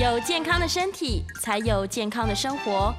[0.00, 2.90] 有健康的身体，才有健康的生活。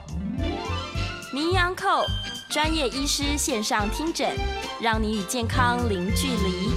[1.33, 2.05] 名医扣
[2.47, 4.29] 专业医师线上听诊，
[4.79, 6.69] 让你与健康零距离。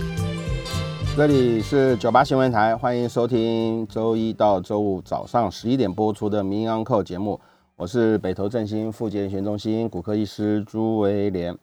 [1.15, 7.39] 这里是九八新闻台，欢迎收听周一到周五早上十一点播出的名医扣节目。
[7.77, 11.55] 我是北投振兴复健医学中心骨科医师朱维廉。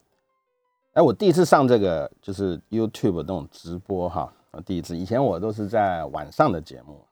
[0.94, 4.32] 哎，我第一次上这个就是 YouTube 那种直播哈，
[4.64, 4.96] 第一次。
[4.96, 7.04] 以前我都是在晚上的节目，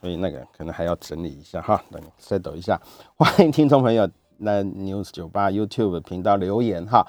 [0.00, 2.80] 所以那个可能还要整理一下哈，等 set 一下。
[3.16, 7.06] 欢迎听众朋友来 News 九八 YouTube 频道留言哈。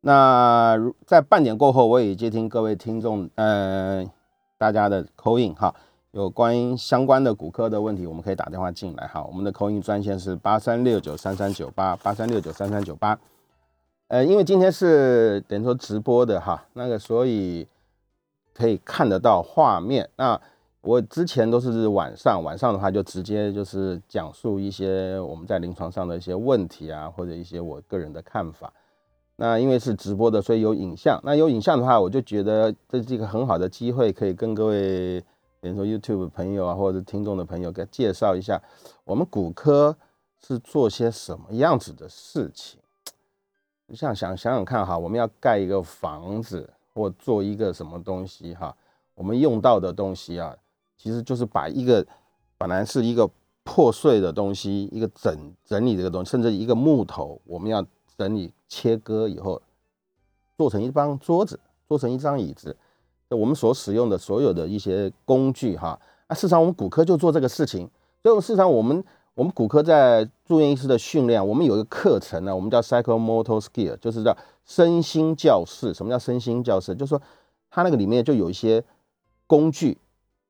[0.00, 4.10] 那在半点过后，我也接听各位听众，嗯，
[4.58, 5.72] 大家的口音哈，
[6.10, 9.22] 有关相关的骨科的问题，我们可以打电话进来哈。
[9.22, 13.16] 我们的口音专线是八三六九三三九八八三六九三三九八。
[14.08, 17.68] 呃，因为今天是等于说直播的哈，那个所以
[18.52, 20.10] 可以看得到画面。
[20.16, 20.40] 那
[20.82, 28.72] 我之前都是晚上，晚上的话就直接就是讲述一些我们在临床上的一些问题啊，或者一些我个人的看法。
[29.36, 31.20] 那因为是直播的，所以有影像。
[31.22, 35.20] 那有影像的话，我就觉得这是一个很好的机会，可以跟各位
[35.60, 38.60] 比如说 YouTube 朋友啊，或者听众的朋友，给介绍一下
[39.04, 39.96] 我们骨科
[40.44, 42.80] 是做些什么样子的事情。
[43.94, 48.74] 像想想想看哈，我们要盖一个房子或做一个什么东西哈，
[49.14, 50.56] 我们用到的东西啊，
[51.02, 52.06] 其实就是把一个
[52.56, 53.28] 本来是一个
[53.64, 57.84] 破碎的东西，一个整整理这个东西，甚至一个木头，我们要
[58.16, 59.60] 整理切割以后，
[60.56, 61.58] 做成一张桌子，
[61.88, 62.76] 做成一张椅子，
[63.30, 67.90] 我们所使用的所有的一些工具哈，啊，事实上我们骨科就做这个事情，
[68.22, 69.02] 所以事实上我们。
[69.34, 74.36] 我们骨科在住院医师的训练，我们有一个课程呢，我们叫 psychomotor skill，就是叫
[74.66, 75.94] 身心教室。
[75.94, 76.94] 什么叫身心教室？
[76.94, 77.22] 就是说，
[77.70, 78.84] 它那个里面就有一些
[79.46, 79.96] 工具、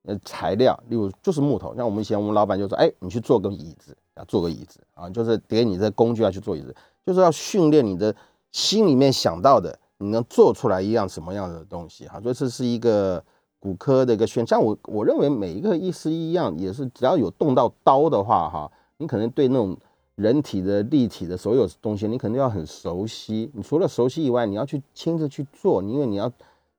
[0.05, 1.75] 呃材料，例如就是木头。
[1.75, 6.75] 像我们以前我们老板就说：“哎，你去做个椅子啊，做个椅子啊，就是给你这工具要去做椅子，
[7.05, 8.15] 就是要训练你的
[8.51, 12.21] 心里面想到的，你能做出来一样什么样的东西哈。
[12.21, 13.23] 所以这是一个。
[13.63, 19.77] 骨科的一个选，像我我认为每一个医师一样，也是只要有动到刀的话，哈，你可能对那种
[20.17, 23.49] 人体的立体的所有东西，你肯定要很熟悉。
[23.55, 26.29] 你除了熟悉以外，你要去亲自去做，因为你要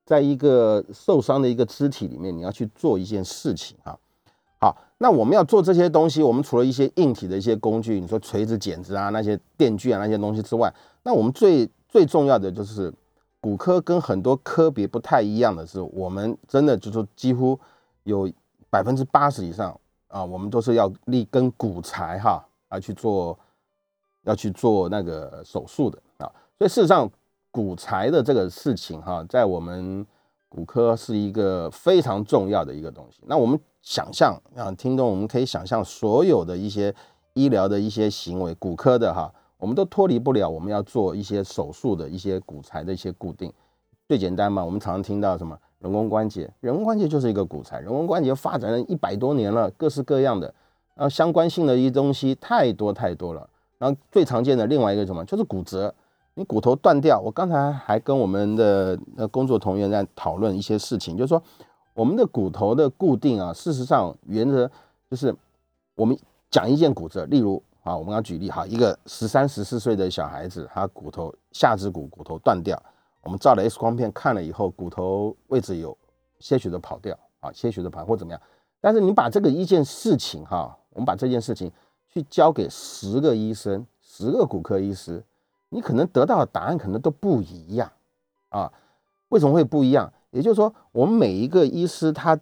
[0.06, 3.98] 在一个受伤的一个肢体里面，你要去做一件事情啊。
[4.60, 12.94] 好，那我们要做这些东西，我们除了一些硬体的一些工具，你说锤子、剪子啊，那些电锯啊那些东西之外，那我们最最重要的就是。
[13.44, 17.60] 骨科跟很多科别不太一样的是，我们真的就是几乎
[18.06, 18.32] 有
[18.70, 19.78] 百分之八十以上
[20.08, 23.38] 啊，我们都是要立根骨材哈来去做，
[24.22, 26.32] 要去做那个手术的啊。
[26.58, 27.12] 所以事实上，
[27.54, 30.04] 骨材的这个事情哈，在我们
[30.50, 33.20] 骨科是一个非常重要的一个东西。
[33.28, 36.92] 那我们想象啊，听众我们可以想象所有的一些
[37.34, 39.32] 医疗的一些行为，骨科的哈。
[39.60, 43.54] 我们都脱离不了，我们要做一些手术的一些骨材的一些固定。
[44.08, 47.80] 最简单嘛，我们常常听到什么人工关节，人工关节就是一个骨材。
[47.80, 50.48] 人工关节发展了一百多年了，各式各样的，
[50.96, 53.48] 然后相关性的一些东西太多太多了。
[53.78, 55.94] 然后最常见的另外一个什么，就是骨折。
[56.36, 61.42] 你骨头断掉，我刚才还跟我们的呃工作同仁在讨论一些事情，就是说
[61.94, 64.70] 我们的骨头的固定啊，事实上原则
[65.10, 65.36] 就是
[65.96, 66.18] 我们
[66.50, 67.62] 讲一件骨折，例如。
[67.84, 72.82] 啊，我们要举例哈，一个十三、十四岁的小孩子，他骨头下肢骨骨头断掉，
[73.24, 75.98] 我们照了 X 光片看了以后，骨头位置有
[76.40, 78.42] 些许的跑掉啊，些许的跑或怎么样？
[78.80, 81.70] 但是你把这个一件事情哈，我们把这件事情
[82.08, 85.22] 去交给十个医生、十个骨科医师，
[85.74, 87.92] 你可能得到的答案可能都不一样
[88.50, 88.72] 啊。
[89.30, 90.14] 为什么会不一样？
[90.30, 92.40] 也就是说，我们每一个医师他，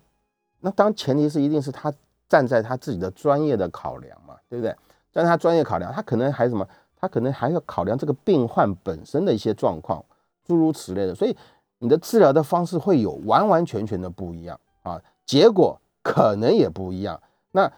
[0.59, 1.93] 那当前提是一定是他
[2.27, 4.75] 站在他自己的专业的考量嘛，对不对？
[5.11, 6.67] 站在他专业考量，他可能还什么？
[6.97, 10.03] 他可能还要考量这个病患本身的一些状况，
[10.45, 11.15] 诸如此类的。
[11.15, 11.35] 所以
[11.79, 17.19] 你的治疗的方式会有完完全全的不一样啊，结果可能也不一样。
[17.53, 17.71] 那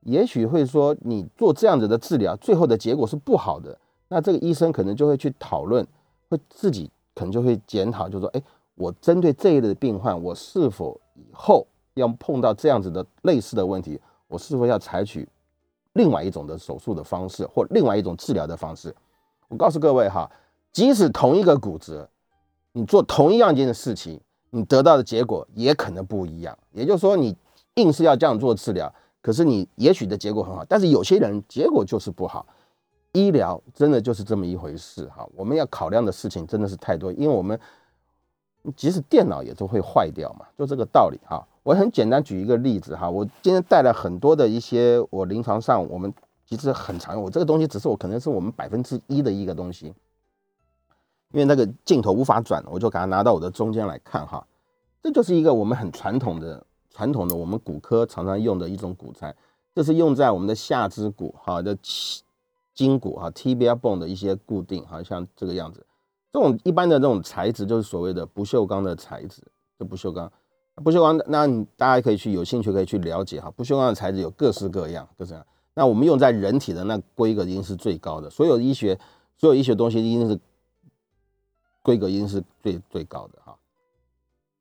[0.00, 3.78] 也许会说你做这样子的治疗，最后的结果是不好的。
[4.12, 5.86] 那这个医生可能就会去讨论，
[6.28, 8.42] 会自己可能就会检讨，就说：哎，
[8.74, 11.64] 我针对这一类的病患，我是否以后
[11.94, 15.28] 要碰到这样子的类似的问题，我是否要采取？
[15.92, 18.94] 另外一种的手术的方式，或另外一种治疗的方式，
[19.48, 20.30] 我告诉各位哈，
[20.72, 22.08] 即使同一个骨折，
[22.72, 24.20] 你做同一样一件事情，
[24.50, 26.56] 你得到的结果也可能不一样。
[26.72, 27.36] 也就是说，你
[27.74, 32.46] 硬是要这样做治疗，可是你也许的结果很好，但是有些人结果就是不好。
[33.12, 37.58] 医疗真的就是这么一回事哈，我们要考量的事情真的是太多，因为我们
[38.76, 41.44] 即使电脑也都会坏掉嘛，就这个道理哈。
[41.62, 46.12] 我很简单举一个例子哈，我今天带了很多的一些我临床上我们
[46.46, 49.86] 其实很常用，我这个东西只是我可能是我们百分之一的一个东西，
[51.32, 54.46] 因为那个镜头无法转，我就给它拿到我的中间来看哈，
[55.02, 59.34] 这就是一个我们很传统的传统的我们骨科常常用的一种骨材，
[59.74, 61.76] 这是用在我们的下肢骨哈的
[62.80, 65.84] 筋骨哈 tibia bone 的一些固定，好像这个样子。
[66.32, 69.42] 这种一般的这种材质就是所谓的不锈钢的材质，
[69.78, 70.32] 这不锈钢，
[70.76, 73.50] 不锈钢，那你大家可以去有兴趣可以去了解哈。
[73.50, 75.46] 不锈钢的材质有各式各样，各式各样。
[75.74, 78.98] 那我们用在人体的那规格一定是最高的，所有医学
[79.36, 80.40] 所有医学东西一定是
[81.82, 83.54] 规格一定是最最高的哈。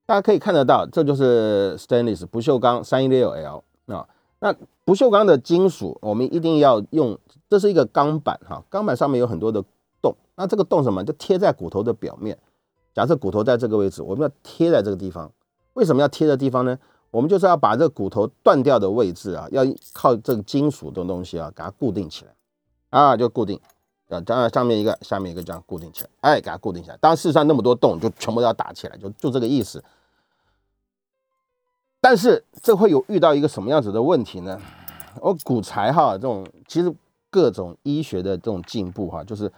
[0.06, 4.06] 大家可以看得到，这就是 stainless 不锈钢三一六 L 啊。
[4.42, 4.54] 那
[4.86, 7.20] 不锈钢的金属，我们一定要用，
[7.50, 9.64] 这是一个钢板哈，钢板上面有很多的
[10.02, 10.16] 洞。
[10.36, 11.04] 那这个洞什么？
[11.04, 12.38] 就贴在骨头的表面。
[12.94, 15.32] 假设骨头在这个位置，我们要贴在这个地方。
[15.74, 16.78] 为什么要贴的地方呢？
[17.12, 19.64] 我们就是要把这个骨头断掉的位置啊，要
[19.94, 22.32] 靠这个金属的东西啊，给它固定起来
[22.92, 23.60] 啊，就固定。
[24.10, 26.98] 啊，当然上面一个，下面一个这样固定起来，哎，给它固定起来。
[26.98, 29.84] 当然，事实上那么多洞，就全部要打起来，就就这个意思。
[32.02, 34.60] 但是这会有遇到一个什么样子的问题呢？
[35.22, 36.92] 我骨材哈，这种其实
[37.30, 39.52] 各种医学的这种进步哈，就是。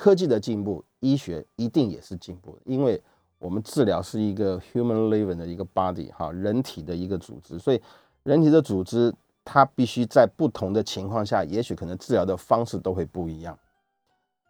[0.00, 3.02] 科技的进步，医学一定也是进步，因为
[3.40, 7.82] 我们治疗是一个 human living 的一个 body 哈，人体的一个组织，所以
[8.22, 9.12] 人体的组织
[9.44, 13.58] 它必须在不同的情况下，也许可能治疗的方式都会不一样。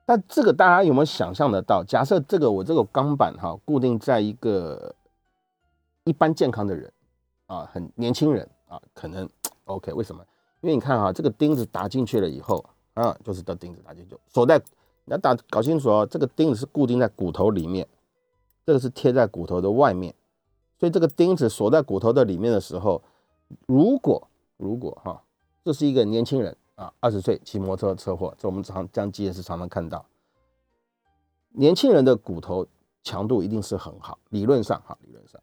[0.04, 1.82] 但这个大家有没有想象得到？
[1.82, 4.94] 假设这个我这个钢板哈固定在一个
[6.04, 6.92] 一般健康的人
[7.46, 9.26] 啊，很年轻人啊，可能
[9.64, 9.94] OK？
[9.94, 10.22] 为什么？
[10.60, 12.64] 因为你看哈，这个钉子打进去了以后
[12.94, 14.62] 啊，就是的钉子打进去锁在。
[15.05, 17.88] 你要打搞清楚哦，这个钉子是固定在骨头里面，
[18.66, 20.14] 这个是贴在骨头的外面，
[20.78, 23.02] 所以这个钉子锁在骨头的里面的时候，
[23.64, 24.28] 如果
[24.58, 25.22] 如果哈，
[25.64, 30.04] 这是一个年轻人啊，二十岁骑摩托车车祸，这我们常这样记也是常常看到，
[31.52, 32.66] 年轻人的骨头
[33.02, 35.40] 强度一定是很好，理论上哈，理论上，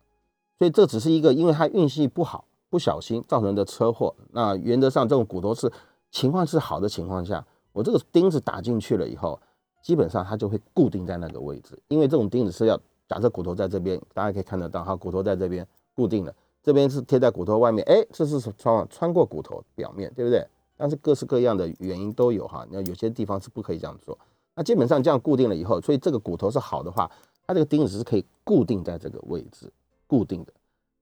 [0.60, 5.72] 所以这只是一个因为他运气不好，不小心造成的车祸，那原则上这种骨头是
[6.12, 9.40] 情况是好的情况下，我这个钉子打进去了以后。
[9.82, 12.76] 基本上它就会固定在那个位置，因为这种钉子是要
[13.08, 15.64] 假设骨头在这边，大家可以看得到哈，骨头在这边
[15.94, 20.44] 固定了，这边是贴在骨头外面，哎，这是穿穿过骨头表面对不对？
[20.76, 24.18] 但是各式各样的原因都有哈，那有些地方是不可以这样做。
[24.56, 27.08] 那基本上这样固定了以后，所以这个骨头是好的话，
[27.46, 29.72] 它这个钉子是可以固定在这个位置
[30.08, 30.52] 固定的。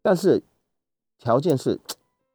[0.02, 0.44] 但是
[1.24, 1.80] 条件是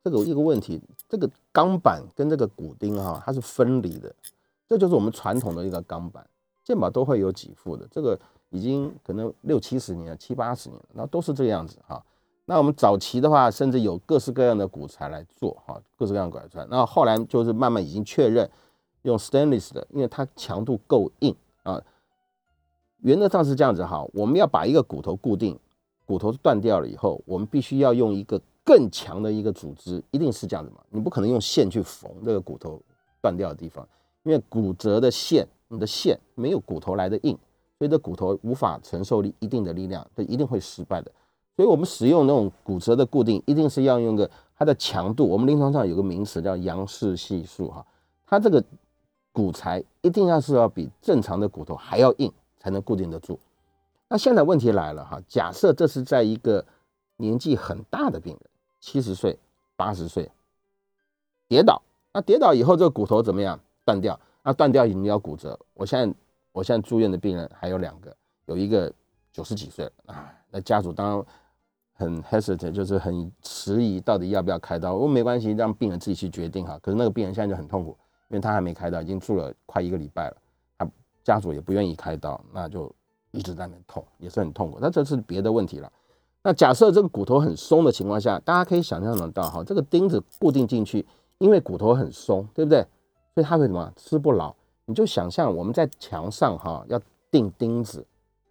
[0.03, 4.11] 这个一个问题，这个钢板跟这个骨钉哈，它是分离的，
[4.67, 6.27] 这就是我们传统的一个钢板。
[6.65, 8.19] 健保都会有几副的，这个
[8.49, 12.03] 已经可能六七十年、七八十年，那都是这个样子哈。
[12.47, 16.67] 那我们早期的话，甚至有各式各样的骨材来做哈，各式各样的骨材。
[16.71, 18.51] 那后来就是慢慢已经确认
[19.03, 21.83] 用 stainless 的，因为它强度够硬啊。
[23.01, 25.59] 原则上是这样子哈，我们要把一个骨头固定，
[26.07, 30.83] 骨头断掉了以后，我们必须要用一个更强的一个组织，一定是这样子嘛。
[30.91, 32.79] 你不可能用线去缝这个骨头
[33.23, 33.89] 断掉的地方，
[34.25, 35.49] 因为骨折的线。
[35.71, 37.39] 你的线没有骨头来的硬，
[37.79, 41.13] 所以这骨头无法承受力一定的力量，这一定会失败的。
[41.57, 45.29] 所以我们使用那种骨折的固定，一定是要用个它的强度。
[45.29, 47.85] 我们临床上有个名词叫杨氏系数哈，
[48.27, 48.65] 它这个
[49.31, 53.39] 骨材一定要是要比正常的骨头还要硬，才能固定得住。
[54.09, 56.65] 那现在问题来了哈，假设这是在一个
[57.19, 59.39] 年纪很大的病人，七十岁、
[59.77, 60.31] 八十岁
[61.49, 61.81] 跌倒，
[62.13, 64.19] 那跌倒以后这个骨头怎么样断掉？
[64.43, 66.17] 那断掉你要骨折，我现在
[66.53, 68.17] 我现在住院的病人还有两个，
[68.47, 68.91] 有一个
[69.33, 71.25] 九十几岁了啊，那家属当然
[71.93, 74.95] 很 hesitate，就是很迟疑，到底要不要开刀？
[74.95, 76.79] 我说没关系，让病人自己去决定哈。
[76.81, 77.91] 可是那个病人现在就很痛苦，
[78.29, 80.37] 因为他还没开刀，已经住了快一个礼拜了，
[80.79, 80.89] 他
[81.23, 82.91] 家属也不愿意开刀，那就
[83.33, 84.79] 一直在那痛，也是很痛苦。
[84.81, 85.93] 那这是别的问题了。
[86.43, 91.05] 那假设这个骨头很松的情况下，大家可以想象得到哈，这个钉子固定进去，
[91.39, 92.81] 因为骨头很松，对不对？
[93.35, 94.55] 所以它会什么吃不牢？
[94.87, 96.99] 你就想象我们在墙上哈要
[97.31, 98.07] 钉钉子，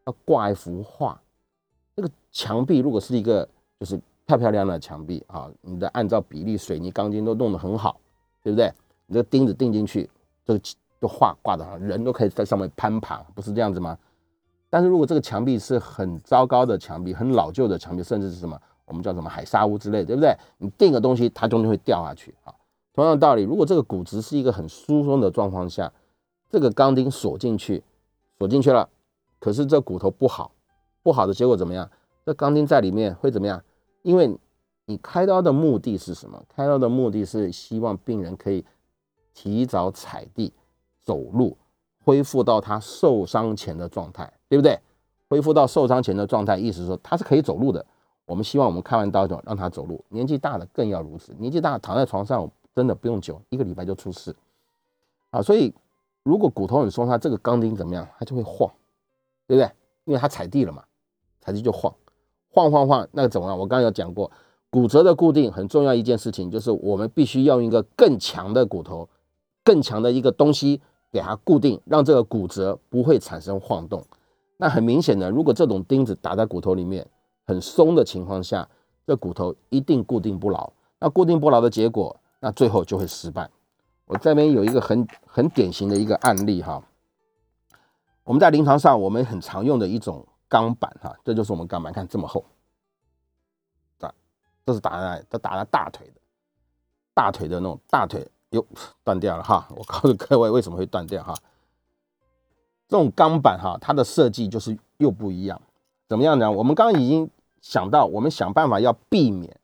[0.06, 1.20] 要挂一幅画。
[1.96, 3.48] 那个墙壁如果是一个
[3.80, 8.00] 就是漂漂亮亮的墙壁啊，你的按照比例水泥钢筋都弄得很好，
[8.44, 8.72] 对不对？
[9.08, 10.08] 你这个钉子钉进去，
[10.46, 10.60] 这个
[11.00, 13.98] 这画挂的人都可以在上面攀爬，不是这样子吗？
[14.78, 18.56] 但是如果这个墙壁是很糟糕的墙壁，很老旧的墙壁，甚至是什么
[18.86, 20.38] 我们叫什么海沙屋之类，对不对？
[20.60, 22.54] 你钉个东西，它中间会掉下去啊。
[22.94, 25.92] 同样的道理，如果这个骨质是一个很疏松的状况下，
[26.48, 27.84] 这个钢钉锁进去，
[28.38, 28.88] 锁进去了，
[29.40, 30.52] 可是这骨头不好，
[31.02, 31.90] 不好的结果怎么样？
[32.24, 33.60] 这钢钉在里面会怎么样？
[34.04, 34.38] 因为
[34.86, 36.40] 你开刀的目的是什么？
[36.56, 38.64] 开刀的目的是希望病人可以
[39.34, 40.54] 提早踩地
[41.02, 41.58] 走路，
[42.06, 44.80] 恢复到他受伤前的状态，对不对？
[45.30, 47.86] 恢复到受伤前的状态，意思说他是可以走路的。
[48.26, 51.34] 我们希望我们开完刀就让他走路，年纪大的更要如此。
[51.38, 54.36] 年纪大躺在床上真的不用久，一个礼拜就出事
[55.32, 55.42] 啊！
[55.42, 55.74] 所以
[56.24, 58.08] 如果骨头很松，它这个钢钉怎么样？
[58.18, 58.70] 它就会晃，
[59.48, 59.72] 对不对？
[60.06, 60.84] 因为它踩地了嘛，
[61.42, 61.94] 踩地就晃，
[62.50, 63.58] 晃晃晃，那怎么样？
[63.58, 64.32] 我刚刚有讲过，
[64.70, 69.08] 骨折的固定很重要一件事情，就是我们必须要用一个更强的骨头，
[69.64, 74.04] 更强的一个东西给它固定，让这个骨折不会产生晃动。
[74.58, 77.08] 那很明显的，如果这种钉子打在骨头里面。
[77.50, 78.68] 很松的情况下，
[79.06, 80.70] 这骨头一定固定不牢。
[81.00, 83.50] 那固定不牢的结果，那最后就会失败。
[84.04, 86.84] 我这边有一个很很典型的一个案例哈。
[88.26, 92.44] 我们在临床上，我们很常用的一种钢板哈，这就是我们钢板，看这么厚，
[94.02, 94.14] 啊，
[94.66, 96.20] 这是打在这打在大腿的，
[97.14, 98.66] 大腿的那种大腿，哟，
[99.06, 99.66] 断掉了哈。
[99.70, 101.34] 我告诉各位为什么会断掉哈。
[102.88, 105.62] 这种钢板哈，它的设计就是又不一样，
[106.08, 106.52] 怎么样呢？
[106.52, 107.30] 我们刚刚已经。
[107.60, 109.60] 想到我们想办法要避免，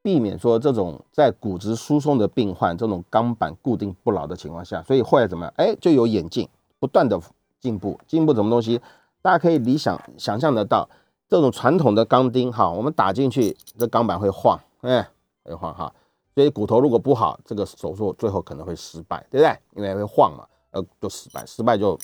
[0.00, 5.52] 避免说这种在骨质疏松的病患这种钢板固定不牢的情况下，所以后来怎么样？
[5.56, 7.20] 哎，就有眼镜不断的
[7.60, 8.80] 进步，进步什么东西？
[9.20, 10.88] 大家可以理想想象得到，
[11.28, 15.06] 这种传统的钢钉哈，我们打进去这钢板会晃，哎，
[15.42, 15.92] 会晃哈，
[16.34, 19.58] 所以骨头如果不好，这个手术最后可能会失败，对不对？
[19.74, 20.46] 因为会晃嘛，
[20.76, 21.98] 呃，就失败，失败就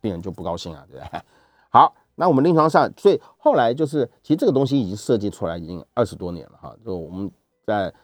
[0.00, 1.20] 病人就不高兴啊，对不对？
[1.70, 1.94] 好。
[2.20, 6.74] 那我们临床上，所以后来就是，其实这个东西已经设计出来已经二十多年了哈。
[6.84, 7.30] 就我们
[7.64, 7.94] 在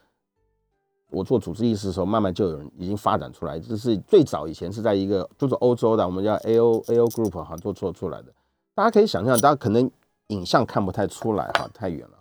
[1.11, 3.59] 我做主治医师的时候，慢慢就有人已经发展出来。
[3.59, 8.33] 这是最早以前是在一个就是欧洲的，我们叫 A O A O Group 哈做做出来的。
[8.73, 9.91] 大家可以想象，大家可能
[10.29, 12.17] 影像看不太出来哈，太远了。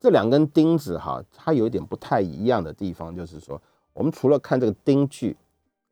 [0.00, 5.36] 这两根钉子哈，它有一点不太一样的地方，就是说，我们除了看这个钉距、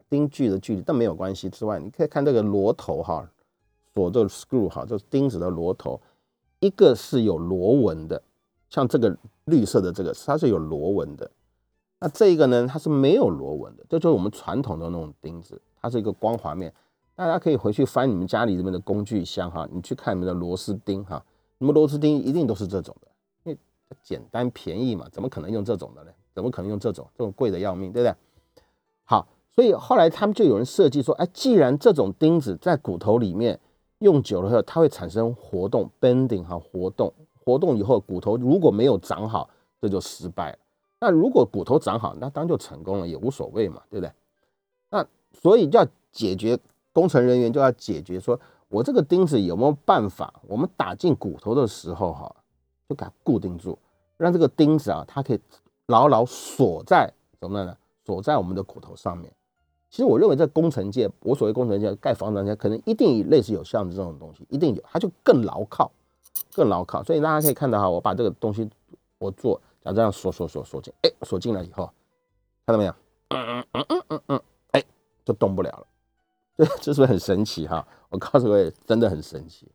[0.09, 3.29] 钉距的距离，但没有关系之外，你可以看这个螺头哈。
[3.95, 5.99] 锁这个 screw 哈，这钉子的螺头，
[6.61, 8.23] 一个是有螺纹的，
[8.69, 11.31] 像这个绿色的这个，它是有螺纹的。
[11.99, 16.71] 那这一个呢，它是没有螺纹的，这就是我们传统的那种钉子，它是一个光滑面。
[17.15, 21.25] 大家可以回去翻你们家里这边的工具箱哈，你去看你们的螺丝钉哈，
[21.57, 23.09] 你们螺丝钉一定都是这种的，
[23.45, 23.59] 因为
[24.03, 26.11] 简单便宜嘛，怎么可能用这种的呢？
[26.35, 27.09] 怎么可能用这种？
[27.17, 28.15] 这种贵的要命，对不对？
[29.05, 33.59] 好，所以后来他们就有人设计说，哎，既然这种钉子在骨头里面。
[34.01, 37.11] 用久了以后，它会产生活动，bending 哈，活动，
[37.43, 39.49] 活动以后骨头如果没有长好，
[39.81, 40.59] 这就失败了。
[41.01, 44.13] 那如果骨头长好，那当然就成功了，也无所谓嘛，对不对？
[44.91, 46.59] 那所以要解决
[46.93, 52.37] 工程人员就要解决，说我这个钉子有没有办法，我们打进骨头的时候哈，
[52.87, 53.79] 就给它固定住，
[54.19, 55.41] 让这个钉子啊，它可以
[55.87, 57.11] 牢牢锁在
[57.41, 57.75] 什么呢？
[58.05, 59.33] 锁在我们的骨头上面。
[59.97, 65.91] 其实我认为在工程界，我所谓工程界盖房子，可能一定类似有像这种东西，一定有，它就更牢靠，
[66.53, 67.03] 更牢靠。
[67.03, 68.69] 所以大家可以看到哈，我把这个东西
[69.17, 71.91] 我做，像这样锁锁锁锁进，哎，锁进来以后，
[72.67, 72.95] 看到没有？
[73.31, 74.41] 嗯嗯嗯嗯嗯，
[74.73, 74.85] 哎，
[75.25, 75.87] 就动不了了。
[76.59, 77.89] 这这是不是很神奇哈？
[78.11, 79.67] 我告诉各位，真的很神奇。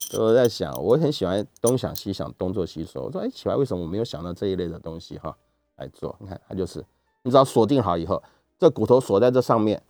[0.00, 3.04] 所以我在想，我很喜欢东想西想，东做西说。
[3.04, 5.36] 我说，哎，奇怪，为什么我没有想到这一类的东西哈
[5.76, 6.16] 来做？
[6.18, 6.84] 你看，它就是，
[7.22, 8.20] 你只要锁定好以后。
[8.64, 9.82] 这骨头锁在这上面，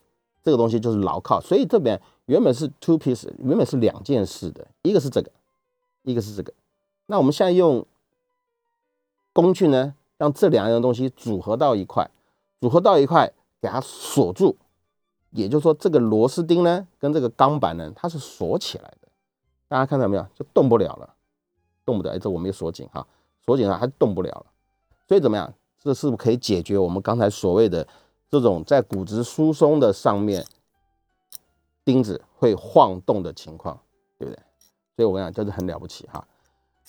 [0.42, 1.40] 这个东西就是牢靠。
[1.40, 5.30] 所以这边原本是 two piece，原本是两件事的，一个是这个，
[6.02, 6.52] 一个是这个。
[7.06, 7.86] 那我们现在用
[9.32, 12.10] 工具呢，让这两样东西组合到一块，
[12.60, 14.56] 组合到一块，给它锁住。
[15.30, 19.08] 也就是说，这个螺丝钉呢，跟这个钢板呢，它是锁起来的。
[19.68, 20.26] 大家看到没有？
[20.34, 21.14] 就动不了了，
[21.84, 22.10] 动不了。
[22.10, 23.06] 哎，这我没有锁紧哈，
[23.44, 24.46] 锁紧了还动不了了。
[25.06, 25.54] 所以怎么样？
[25.80, 27.86] 这是不是可以解决我们刚才所谓的？
[28.34, 30.44] 这种在骨质疏松的上面，
[31.84, 33.78] 钉子会晃动的情况，
[34.18, 34.42] 对不对？
[34.96, 36.26] 所以我跟你讲，真的很了不起哈。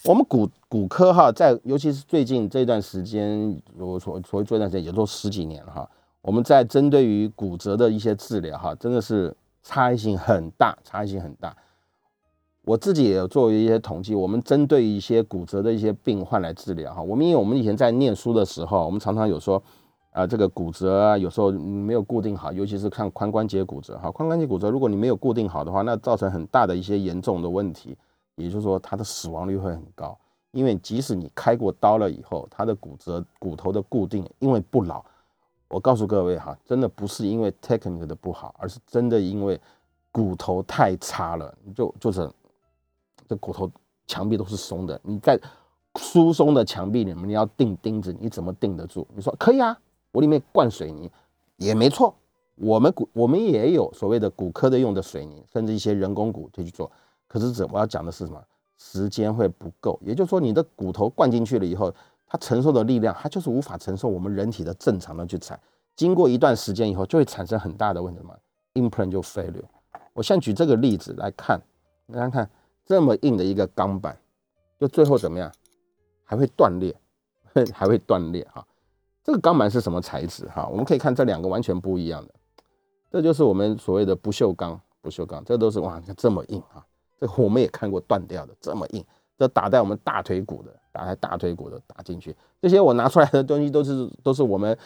[0.06, 5.88] 我们骨骨科哈，在尤其是最近这段时间，我所所谓这段时间也都十几年了哈。
[6.22, 11.56] 我们在针对于骨折的一些治疗哈，真的是差异性很大，差异性很大。
[12.64, 17.04] 我自己也有做一些统计，我们针对一些骨折的一些病患来治疗哈。
[17.04, 19.62] 我们因为我们以前在念书的时候，我们常常有说。
[20.16, 24.08] 啊，这个骨折啊，有时候没有固定好，尤其是看髋关节骨折哈。
[24.08, 27.98] 髋关节骨折，如果你没有固定好的话，那造成很大的一些严重的问题，
[28.36, 30.18] 也就是说，它的死亡率会很高。
[30.52, 35.04] 因为即使你开过刀了以后，它的骨折骨头的固定因为不牢，
[35.68, 39.60] 我告诉各位哈，真的不是因为 technique 的不好，而是真的因为
[40.14, 42.32] 骨头太差了，就就是
[43.28, 43.70] 这骨头
[44.08, 45.38] 墙壁都是松的，你在
[46.00, 49.06] 疏松的墙壁里面，你要钉钉子，你怎么钉得住？
[49.14, 49.78] 你说可以啊，
[50.16, 51.12] 我里面灌水泥
[51.58, 52.16] 也没错。
[52.56, 56.90] 我们骨我们也有所谓的骨科的用的水泥，甚至一些人工骨可以去做。
[57.28, 58.42] 可是这我要讲的是什么？
[58.78, 61.94] 时间会不够，也就是说你的骨头灌进去了以后，
[62.26, 65.60] 它承受的力量，它就是无法承受我们人体的正常的去踩。
[65.98, 68.36] 经过一段时间以后，就会产生很大的问题嘛
[68.76, 69.64] ，implant 就 failure。
[70.14, 71.62] 我先举这个例子来看，
[72.14, 72.50] 大家看
[72.86, 74.18] 这么硬的一个钢板，
[74.80, 75.52] 就最后怎么样？
[76.24, 76.96] 还会断裂，
[77.74, 78.66] 还会断裂哈。
[79.26, 80.68] 这个钢板是什么材质哈？
[80.72, 82.34] 我们可以看这两个完全不一样的，
[83.10, 86.86] 这就是我们所谓的不锈钢，不锈钢，这都是哇，你看这么硬啊！
[87.20, 89.04] 这我们也看过断掉的，这么硬，
[89.36, 94.78] 这打在我们大腿骨的，打在大腿骨的打进去，这些我拿出来的东西都是都是我们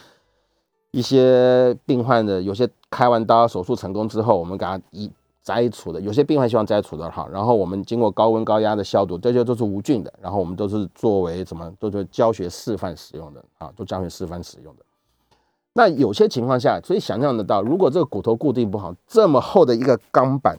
[0.91, 5.11] 一些病患的，有些开完刀手术成功之后，我们给他一。
[5.41, 14.83] 摘除的有些病患希望摘除的哈，然后我们经过高温高压的消毒，这些都是无菌的，然后我们都是作为什么，都是教学示范使用的啊，都教学示范使用的。
[15.73, 20.57] 那有些情况下，所以想象得到，如果这个骨头固定不好，这么厚的一个钢板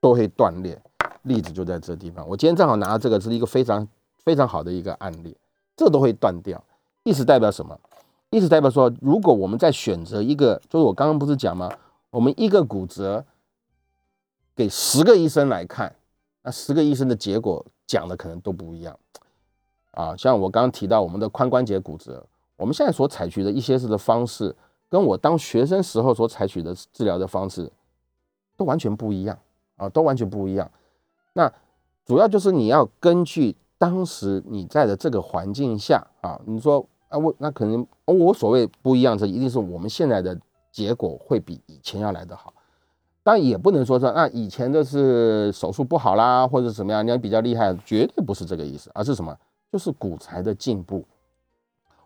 [0.00, 0.80] 都会断裂。
[1.22, 3.86] 例子就在这地方，我今天正好拿这个是一个非常
[4.24, 5.36] 非常好的一个案例，
[5.76, 6.62] 这都会断掉。
[7.02, 7.78] 意思代表什么？
[8.30, 11.70] 意思代表说，如果我们在选择一个，就是我刚刚不是讲吗？
[12.10, 13.24] 我们一个骨折。
[14.56, 15.94] 给十个医生来看，
[16.42, 18.98] 那十个医生的结果讲的可能都不一样
[19.90, 20.16] 啊。
[20.16, 22.24] 像我刚刚提到我们的髋关节骨折，
[22.56, 24.54] 我们现在所采取的一些式的方式，
[24.88, 27.70] 跟我当学生时候所采取的治疗的方式
[28.56, 29.36] 都完全不一样
[29.76, 30.70] 啊，都完全不一样。
[31.32, 31.52] 那
[32.04, 40.38] 主要就是你要根据当时你在的这个环境下啊，你说啊，我那可能我所谓不一样，这一定是我们现在的
[40.70, 42.54] 结果会比以前要来得好。
[43.24, 49.36] 但也不能说说那以前的是手术不好啦，或者怎么样，你要比较厉害，绝对不是这个意思，而是什么？
[49.72, 51.04] 就是骨材的进步。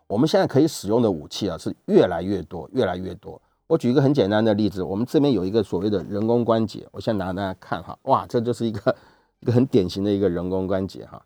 [0.07, 3.39] 我们现在可以使用的武器啊，是越来越多，越来越多。
[3.67, 8.95] 我举一个很简单的例子，我们这边有一个所谓的人工关节，我先拿大家看哈，哇，这就是一个
[9.41, 11.21] 一个很典型的一个人工关节哈。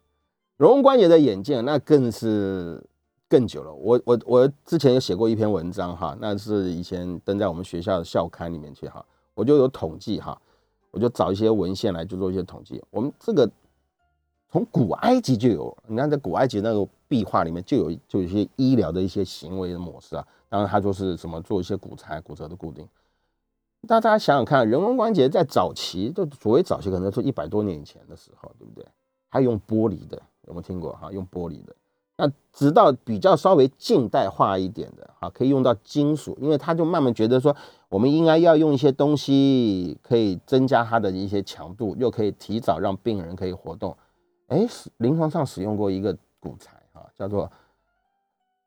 [0.58, 2.84] 人工关节的眼镜那更是
[3.30, 3.74] 更久了。
[3.74, 9.06] 我我我之前有写过一篇文章哈，那是以前登在我们学校的校刊里面去哈。
[9.34, 10.40] 我就有统计哈，
[10.92, 12.82] 我就找一些文献来就做一些统计。
[12.90, 13.50] 我们这个
[14.50, 20.28] 从古埃及就有，你看在古埃及那个壁画里面就有就有一些医疗的一些行为的模式啊。
[20.50, 22.88] 当然，它就是什么做一些骨材、骨折的固定。
[23.82, 28.86] 那大家想想看，人工关节在早期，就所谓早期，可能说一百多年以前的时候，对不对？
[29.30, 31.12] 还用玻璃的，有没有听过哈？
[31.12, 31.76] 用玻璃的。
[32.16, 37.54] 那直到比较稍微近代化一点的，哈，可以用到金属，因为他就慢慢觉得说，
[37.94, 43.96] 我们应该要用一些东西，可以增加它的一些强度，又可以提早让病人可以活动。
[44.48, 47.48] 哎，临床上使用过一个骨材，哈，叫做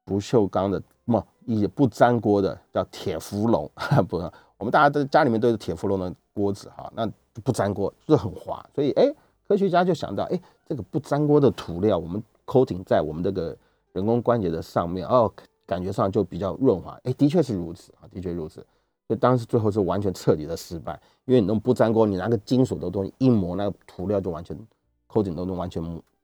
[0.04, 3.68] 不锈钢的，不，也不粘锅的，叫铁氟龙，
[4.08, 4.18] 不，
[4.58, 7.04] 我们大家都家里面都是铁氟龙的锅子，哈，那
[7.42, 9.12] 不粘锅就是很滑，所以哎，
[9.48, 12.22] 科学家就想到，哎，这个不粘锅的涂料，我们。
[12.46, 13.58] coating 在我们这个
[13.92, 15.28] 人工关节的上面，哦，
[15.66, 16.96] 感觉上就比较润滑。
[17.02, 18.64] 哎，的确是如此啊，的确如此。
[19.06, 24.58] 所以当时最后是完全彻底的失败，因为你弄不粘锅，你拿个金属的东西一磨，那个涂料就完全
[25.06, 25.82] 扣紧都能完全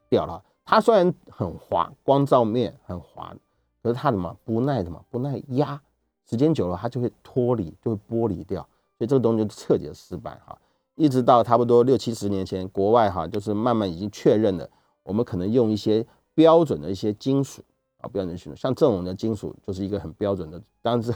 [0.08, 0.42] 掉了。
[0.64, 3.34] 它虽然很滑，光照面很滑，
[3.82, 5.80] 可是它什么不耐的嘛，不耐压，
[6.28, 8.62] 时间久了它就会脱离，就会剥离掉。
[8.98, 10.56] 所以这个东西就彻底的失败哈。
[10.94, 14.68] 一直到差不多六七十年前，国外哈就是慢慢已经确认了。
[15.02, 17.62] 我们可能用一些标准的一些金属
[17.98, 20.62] 啊，标准金属，像这种的金属就是一个很标准的。
[20.80, 21.12] 当然，这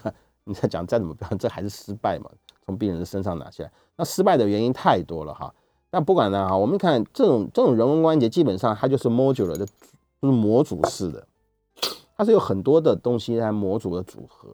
[0.46, 2.30] 你在讲再怎么标， 这还是失败嘛？
[2.64, 5.52] 从病人的身上拿下来，那失败的原因太多了哈。
[5.90, 11.26] 但不管呢哈，我们看这种这种人工关节，基本上它就是 modular 的，就是模组式的，
[12.16, 14.48] 它是有很多的东西来模组的组合。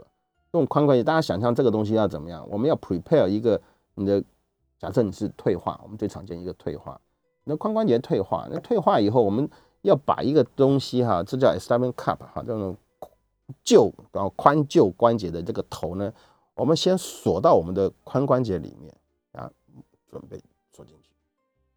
[0.51, 2.47] 这种髋关节，大家想象这个东西要怎么样？
[2.51, 3.61] 我们要 prepare 一个
[3.95, 4.23] 你的，
[4.79, 7.01] 假设你是退化，我们最常见一个退化。
[7.45, 9.49] 那髋关节退化，那退化以后，我们
[9.81, 12.77] 要把一个东西哈，这叫 e s t a b l i s h cup 哈，这种
[13.65, 16.13] 旧然后髋旧关节的这个头呢，
[16.55, 18.95] 我们先锁到我们的髋关节里面
[19.33, 19.51] 啊，
[20.11, 20.41] 准备
[20.75, 21.11] 锁进去。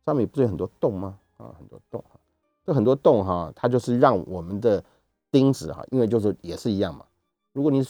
[0.06, 1.18] 上面不是有很多洞吗？
[1.38, 2.20] 啊，很多洞哈，
[2.66, 4.84] 这很多洞哈，它就是让我们的
[5.32, 7.06] 钉子哈，因为就是也是一样嘛。
[7.54, 7.86] 如果你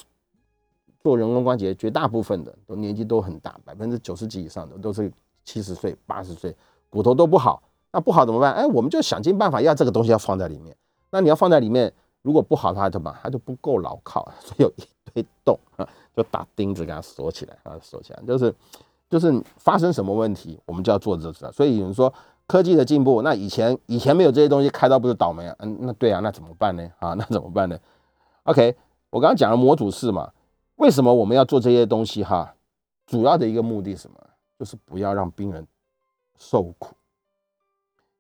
[1.00, 5.12] 做人工关节，绝大部分的都年纪都很大，百分之九十几以上的都是
[5.44, 6.56] 七十岁、八十岁。
[6.90, 8.54] 骨头都不好，那不好怎么办？
[8.54, 10.76] 哎，我们就想尽办法要这个东西要放在里面。
[11.12, 11.94] 那你要放在里面，
[12.26, 13.16] 如果不好它怎么？
[13.22, 14.84] 它就不够牢靠，所以有一
[15.14, 18.24] 堆洞啊， 就打钉子给它锁起来啊，锁起来。
[18.26, 18.52] 就是
[19.08, 21.52] 就是发生什么问题，我们就要做这个。
[21.52, 22.12] 所以有人说
[22.48, 25.56] 科技的进步，那以前以前没有这些东西，开刀不是倒霉啊？
[25.60, 26.90] 嗯，那对啊，那怎么办呢？
[26.98, 27.78] 啊，那怎么办呢
[28.46, 28.76] ？OK，
[29.12, 30.32] 我刚刚讲了模组式嘛，
[30.78, 32.56] 为什么我们要做这些东西哈？
[33.06, 34.18] 主要的一个目的什么？
[34.58, 35.68] 就是不要让病人
[36.40, 36.96] 受苦，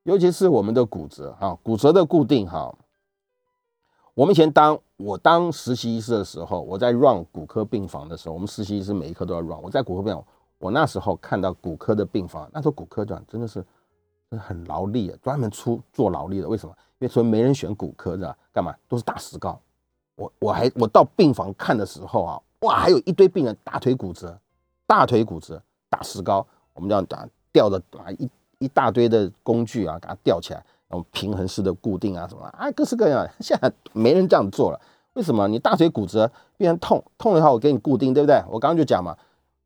[0.04, 2.72] 尤其是我们的骨折哈，骨折的固定哈。
[4.16, 9.62] 我们以前当我当实习医师的时候，我在 run 骨科病房的时候，我们实习医师每一科都要 run。
[9.62, 10.26] 我在骨科病房，
[10.58, 13.64] 我那时候看到骨科的病房，那时候骨科长真的是
[14.40, 16.48] 很劳力啊，专门出做劳力的。
[16.48, 16.74] 为什么？
[17.00, 18.74] 因为所以没人选骨科的，干嘛？
[18.88, 19.60] 都是打石膏。
[20.16, 24.40] 我我还我到病房看的时候啊，哇，还有一堆病人大腿骨折，
[24.88, 30.66] 大腿骨折打石膏，我们这样打吊着啊一一大堆的工具啊，给它吊起来。
[30.88, 33.28] 然后平衡式的固定啊什么啊，各式各样。
[33.40, 34.80] 现在没人这样做了，
[35.14, 35.48] 为什么？
[35.48, 38.42] 你大腿骨折，病人痛痛的话，我给你固定，对不对？
[38.50, 39.16] 我刚刚就讲嘛，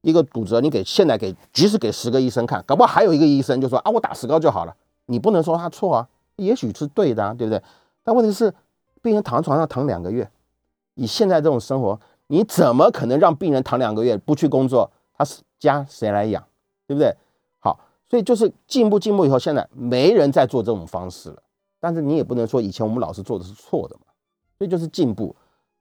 [0.02, 4.76] 一个骨折，你给现在给，即使给十个医生看，搞不好还有一个医生就说啊，我打石膏就好了。
[5.08, 7.62] 你不能说他错啊，也许是对的啊，对不对？
[8.04, 8.54] 但问题是，
[9.02, 10.30] 病人躺床上躺两个月，
[10.96, 14.90] 以现在这种生活，你怎么可能让病人躺两个月不去工作？
[15.18, 16.42] 他是家谁来养，
[16.88, 17.14] 对不对？
[18.10, 21.44] 所以就是进步进步以后，现在没人再做这种方式了。
[21.80, 24.02] 但是你也不能说以前我们老师做的是错的嘛。
[24.58, 25.34] 所以就是进步，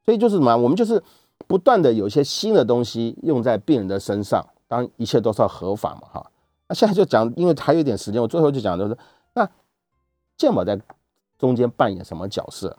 [0.05, 0.57] 所以就是什么？
[0.57, 1.03] 我们就是
[1.49, 6.31] 不断的有一些新的东西用在病人的身上，当然一切都是要合法嘛，哈。
[6.69, 8.97] 那现在就讲，因为还有一点时间，我最后就讲就是，
[9.35, 9.51] 那
[10.37, 10.81] 健保在
[11.39, 12.79] 中间扮演什么角色？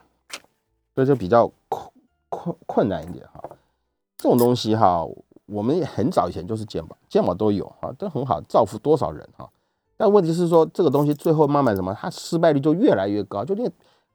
[0.95, 1.91] 所以就比较困
[2.29, 3.43] 困困难一点哈。
[4.15, 5.05] 这种东西哈。
[5.51, 9.49] 我们也很早以前就是肩膀，肩膀都有啊，都很好，造福多少人哈。
[9.97, 13.43] 但问题是说，这个东西最后慢慢什么，它失败率就越来越高。
[13.43, 13.69] 就你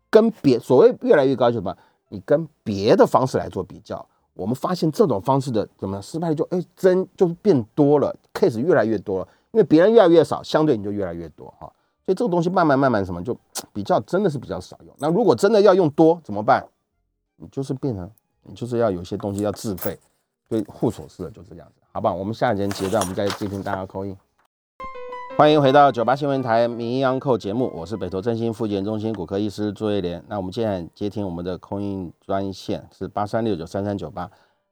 [0.08, 1.76] 跟别所谓越来越高，就什么？
[2.08, 9.28] 你跟别的方式来做比较，我们发现这种方式的怎么失败率就哎真就变多了，case 越来越多了。
[9.50, 11.70] 因为别人越来越少，相对你就越来越多哈。
[12.06, 13.36] 所以这个东西慢慢慢慢什么就
[13.72, 14.94] 比较真的是比较少用。
[14.98, 16.64] 那如果真的要用多怎么办？
[17.36, 18.08] 你就是变成
[18.44, 19.98] 你就是要有些东西要自费。
[20.48, 22.14] 对，护所式的就是这样子，好不好？
[22.14, 24.16] 我们下一节阶段，我们再接听大家扣音。
[25.36, 30.22] 欢迎回到九八新闻台民医央扣节目，我是北投振兴复健中心骨科医师朱叶莲。
[30.28, 34.30] 那我们现在接听我们的空运专线是八三六九三三九八，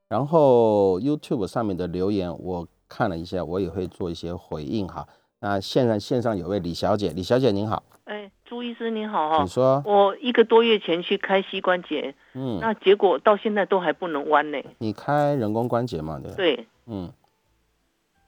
[0.09, 5.09] 然后 YouTube 上面的留言我看了一下，我也会做一些回应哈。
[5.41, 7.83] 那现在线上有位李小姐，李小姐您好。
[8.05, 14.59] 哎，朱医师您好哈，你说我一个多月前去开膝关节，嗯，那结果到现在都还不能弯呢。
[14.77, 16.21] 你开人工关节嘛？
[16.23, 16.35] 对。
[16.35, 16.67] 对。
[16.85, 17.11] 嗯。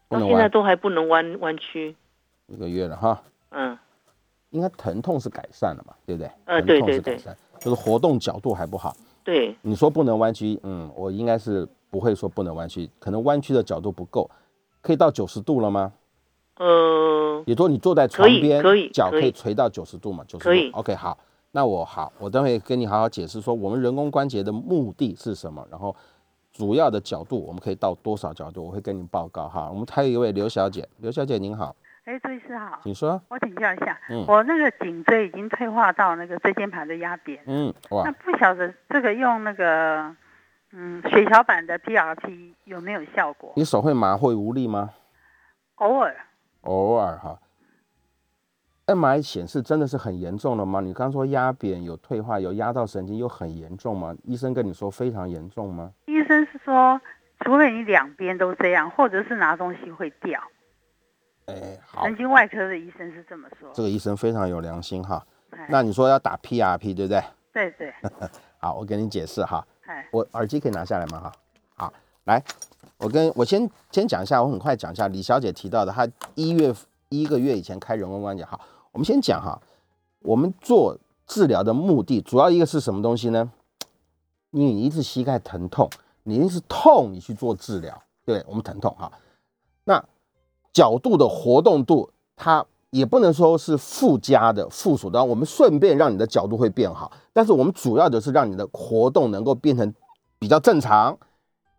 [0.09, 1.95] 到现在都还不能弯弯曲。
[2.47, 3.23] 一个月了哈。
[3.51, 3.77] 嗯。
[4.49, 5.93] 应该疼痛是改善了嘛？
[6.07, 6.31] 对不对？
[6.47, 7.19] 呃，对对对。
[7.59, 8.97] 就是活动角度还不好。
[9.23, 9.55] 对。
[9.61, 14.31] 你说不能弯曲，嗯，我应该是不会说不能弯曲，可能弯曲的角度不够，
[14.81, 15.93] 可以到九十度了吗？
[16.57, 20.25] 呃，也说你坐在床边，可以，脚可以垂到九十度嘛？
[20.29, 21.19] 九十度，OK，好，
[21.51, 25.95] 那我好，我等会跟你好好解释说，我们人工关节的目的是什么，然后
[26.53, 29.69] 主要的角度我们可以到多少角度，我会跟您报告哈。
[29.69, 40.15] 我们还有一位刘小姐，刘小姐您好，哎，朱医师好，请说，我请教一下，嗯，我那个颈椎已经退化到那个椎间盘的压扁，嗯，哇，那不晓得这个用那个
[40.71, 43.53] 嗯血小板的 PRP 有没有效果？
[43.57, 44.91] 你手会麻会无力吗？
[45.77, 46.15] 偶尔。
[46.65, 47.41] 偶尔哈
[48.87, 50.81] ，MRI 显示真的是很严重了吗？
[50.81, 54.15] 你刚说压扁有退化，有压到神经，又很严重吗？
[54.25, 55.93] 医生跟你说非常严重吗？
[56.07, 57.01] 医生是说，
[57.41, 60.41] 除非你两边都这样，或者是拿东西会掉。
[61.47, 63.71] 哎，好神经外科的医生是这么说。
[63.75, 65.25] 这个医生非常有良心哈。
[65.69, 67.23] 那你说要打 PRP 对不对？
[67.53, 67.93] 对对。
[68.59, 69.65] 好，我给你解释哈。
[70.11, 71.21] 我耳机可以拿下来吗？
[71.21, 71.33] 哈。
[71.77, 71.93] 好，
[72.25, 72.43] 来。
[73.05, 76.75] 我跟我先先讲一下，我很快讲一下李小姐提到的，她一月
[77.11, 78.43] 一个月以前开人工关节。
[78.43, 78.59] 好，
[78.93, 79.61] 我们先讲哈，
[80.21, 83.53] 我们做治疗的目的主要一个是什么东西呢？
[84.53, 85.91] 你一次膝盖疼痛，
[86.23, 89.13] 你一定是痛，你去做治疗，对我们疼痛哈。
[89.85, 90.03] 那
[90.73, 99.95] 角度的活动度，它也不能说是附加的附属的，我们顺便让你的角度会变好，但是我们主要的是让你的活动能够变成
[100.39, 101.19] 比较正常。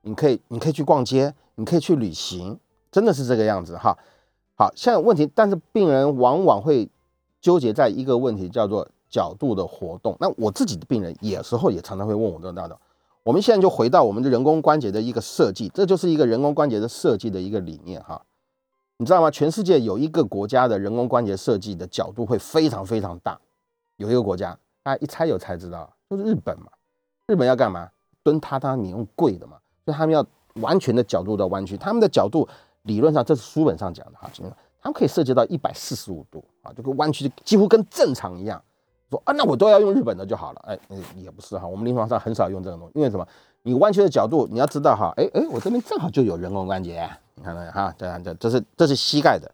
[0.06, 2.60] 你可以，你可以去逛街，你可以去旅行，
[2.92, 3.98] 真的是这个样子哈。
[4.56, 6.88] 好，现在问题，但是病人往往会
[7.42, 10.16] 纠结在一个问题，叫做角度的活动。
[10.20, 12.80] 那我自己的病人有时候也常常会问我这道的。
[13.24, 18.22] 我们现在就回到我们的人工关节的一个设计，这就是一个人工关节的设计的一个理念哈。
[18.98, 19.32] 你知道吗？
[19.32, 23.38] 全世界有一个国家的人工关节设计的角度会非常非常大，
[23.98, 26.68] 有一个国家，大家一猜就猜知道，就是日本嘛。
[27.26, 27.90] 日本要干嘛？
[28.22, 29.58] 蹲榻榻米用跪的嘛。
[29.86, 32.48] 所以他们要完全的角度的弯曲，他们的角度
[32.84, 34.30] 理论上这是书本上讲的哈，
[34.82, 38.62] 他们可以设计到一百四十五度啊，这个弯曲几乎跟正常一样。
[39.10, 40.62] 说啊，那我都要用日本的就好了。
[40.66, 40.80] 哎，
[41.16, 43.28] 也不是哈，我们临床上很少用这种东西，因为什么？
[43.62, 47.94] 你弯曲的角度，你要知道哈，哎哎，我这边正好就有人工关节，你看到哈？
[47.98, 49.52] 这样这这是这是膝盖的，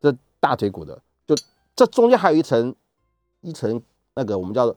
[0.00, 1.34] 这大腿骨的，就
[1.74, 2.74] 这中间还有一层
[3.40, 3.80] 一层
[4.14, 4.76] 那个我们叫做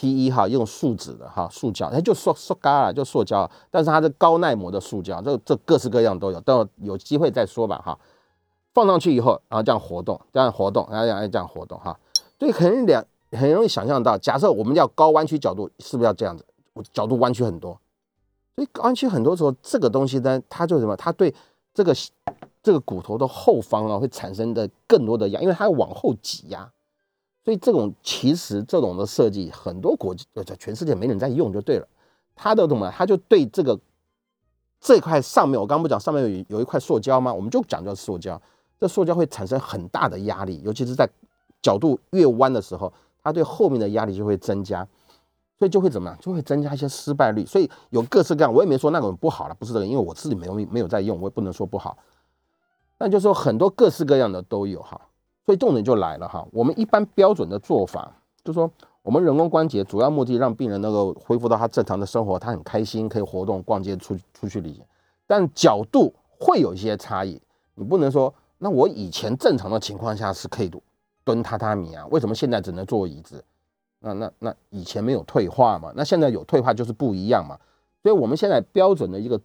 [0.00, 7.98] P E 哈，用树脂的哈，塑胶，它就塑塑胶啊，就塑胶，但是它是高耐磨的塑胶，这这各式各样都有，等有机会再说吧哈。
[8.72, 12.00] 放上去以后，然后这样活动，这样活动，然后这样这样活动哈，
[12.38, 16.42] 所以很两很容易想象到，假设我们要高弯曲角度，是不是要这样子？
[16.72, 17.78] 我角度弯曲很多。
[18.56, 20.96] 所以弯曲很多时候，这个东西呢，它就什么？
[20.96, 21.34] 它对
[21.74, 21.94] 这个
[22.62, 26.66] 这个骨头的后方啊，会产生的更多的压，因为它要往后挤压。
[27.44, 31.88] 所以这种其实这种的设计，很多国际呃在全世界没人在用就对了。
[32.34, 32.90] 它的什么？
[32.90, 33.78] 它就对这个
[34.80, 37.32] 这块上面，我刚刚不讲上面有有一块塑胶吗？
[37.32, 38.40] 我们就讲叫塑胶，
[38.78, 41.08] 这塑胶会产生很大的压力，尤其是在
[41.62, 44.86] 角度越弯的时候，它对后面的压力就会增加。
[45.58, 46.18] 所以就会怎么样？
[46.18, 47.44] 就会增加一些失败率。
[47.44, 51.98] 所以有各式各样，我也没说那种不好了，不是这个，因为我自己没有没有在用，我也不能说不好。
[52.96, 54.98] 那就是说很多各式各样的都有哈。
[55.50, 56.46] 所以重点就来了哈。
[56.52, 58.08] 我们一般标准的做法，
[58.44, 58.70] 就是说
[59.02, 64.80] 我们人工关节主要目的让病人能够恢复到他正常的生活，他很开心，可以活动、逛街、出出去旅行。
[65.26, 67.40] 但角度会有一些差异，
[67.74, 70.70] 你不能说那我以前正常的情况下是可以
[71.24, 73.42] 蹲榻榻米啊，为什么现在只能坐椅子？
[73.98, 75.92] 那那那以前没有退化嘛？
[75.96, 77.58] 那现在有退化就是不一样嘛。
[78.04, 79.40] 所以我们现在标准的一个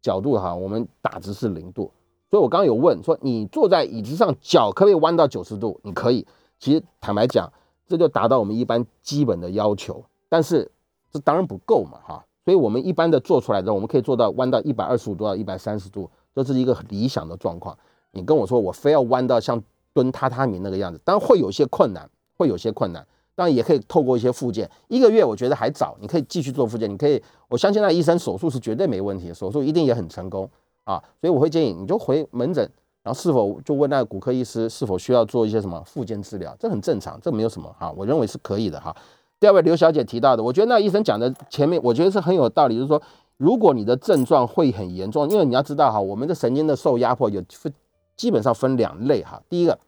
[0.00, 1.90] 角度哈，我们打直是零度。
[2.30, 5.80] 所以我刚刚有问说，你坐在椅子上脚可不可以弯到九十度？
[5.82, 6.26] 你可以。
[6.58, 7.50] 其实坦白讲，
[7.86, 10.04] 这就达到我们一般基本的要求。
[10.28, 10.70] 但是
[11.10, 12.24] 这当然不够嘛哈。
[12.44, 17.76] 所以我们一般的做出来的，我们可以做到弯到一百二十五度到一百三十度，这是一个理想的状况。
[18.12, 19.62] 你跟我说我非要弯到像
[19.92, 23.06] 蹲榻榻米那个样子，当然会有些困难，会有些困难。
[23.34, 30.50] 当然也可以透过一些附件，一个月我觉得还早，你可以继续做附件，你可以，我相信那医生手术是绝对没问题，手术一定也很成功
[30.88, 32.64] 啊，所以我会建议你就回门诊，
[33.02, 38.96] 然后是否就问那个骨科医师是否需要做一些什么附件治疗，这很正常，这没有什么哈，我认为是可以的哈。
[39.38, 43.00] 第二位刘小姐提到的，我觉得那医生讲的前面，我觉得是很有道理，就是说
[43.36, 47.70] 如果你的症状会很严重，因为你要知道哈，我们的神经的受压迫有分，
[48.16, 49.78] 基本上分两类哈，第一个。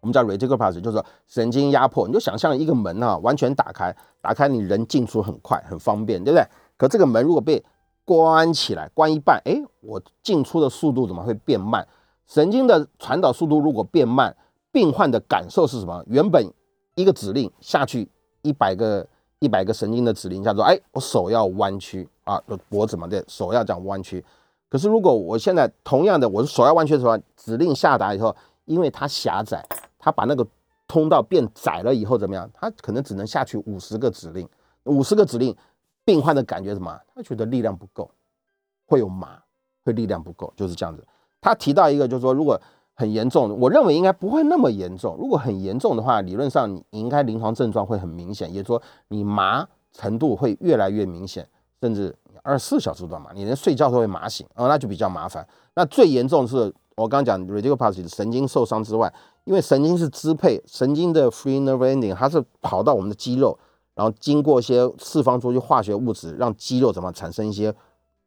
[0.00, 6.46] 我们叫 reticular p a s 就是说神经压迫，你就想象一个门啊，完全打开，打开你人进出很快，很方便，对不对？
[6.76, 7.60] 可这个门如果被
[8.08, 11.86] 关起来，关一半，哎，我进出的速度怎么会变慢？
[12.26, 14.34] 神经的传导速度如果变慢，
[14.72, 16.02] 病患的感受是什么？
[16.06, 16.50] 原本
[16.94, 18.08] 一个指令下去
[18.40, 19.06] 一百个
[19.40, 24.24] 一百个神经的指令，叫做哎，我手要弯曲啊，脖子嘛，对，手要这样弯曲。
[24.70, 29.62] 可是如果我现在同样的，我手要弯曲的时候，指令下达以后，因为它狭窄。
[29.98, 30.46] 它把那个
[30.86, 32.48] 通道变窄了以后怎么样？
[32.54, 34.48] 它可能只能下去五十个指令，
[34.84, 35.54] 五十个指令，
[36.08, 36.98] 病患的感觉什么？
[37.14, 38.10] 他觉得力量不够，
[38.86, 39.42] 会有麻，
[39.84, 41.06] 会力量不够，就是这样子。
[41.38, 42.58] 他提到一个，就是说如果
[42.94, 45.14] 很严重，我认为应该不会那么严重。
[45.18, 51.46] 如果很严重的话，理论上你应该临床症状会很明显，也就是说你麻程度会越来越明显，
[51.82, 55.46] 甚至二十四小时都麻，你连睡觉都会麻醒，哦，那就比较麻烦。
[55.74, 59.12] 那最严重是我刚刚讲 radiculopathy 神经受伤之外。
[59.44, 63.58] 因为神经是支配神经的 free nerve ending，它是跑到我们的肌肉，
[63.98, 67.74] 然后经过一些释放出去化学物质，让肌肉怎么产生一些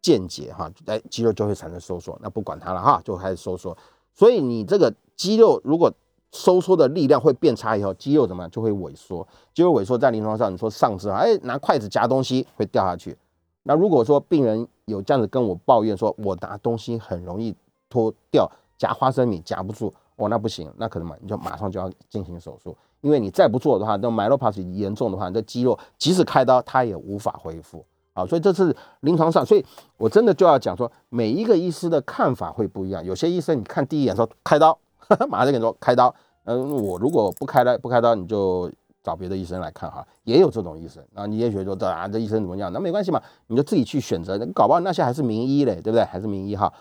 [0.02, 2.20] 间接哈，哎，肌肉就会产生收缩。
[2.22, 3.78] 那不管它了哈，就开始收缩。
[4.14, 5.90] 所以你这个肌肉如果
[6.34, 9.26] 收缩的力量会变差以后，肌肉怎么就会萎缩？
[9.54, 13.18] 肌肉萎缩在临床上，你说上肢，哎，拿筷子夹东西会掉下去。
[13.64, 17.56] 那如果说病人有这样子跟我抱怨说，我拿东西很容易
[17.90, 19.94] 脱掉，夹花生米夹不住。
[20.18, 27.84] 哦，那不行，那可能嘛，你就马上就要进行手术，因为你再不做的话，那 myelopathy 严重的话，这肌肉即使开刀，它也无法恢复
[28.14, 28.26] 啊。
[28.26, 29.66] 所以这是临床上，所以
[29.98, 33.04] 我真的就要讲说，每一个医师的看法会不一样。
[33.04, 34.78] 有些医生你看第一眼说开刀，
[35.30, 36.14] 马上就跟你说开刀，
[36.46, 38.72] 嗯，我如果不开刀不开刀，你就
[39.04, 41.26] 找别的医生来看哈，也有这种医生啊。
[41.26, 42.72] 你也觉得说啊，这医生怎么样？
[42.72, 46.04] 那没关系嘛，你就自己去选择，搞不好那些还是名医嘞，对不对？
[46.04, 46.72] 还是名医哈。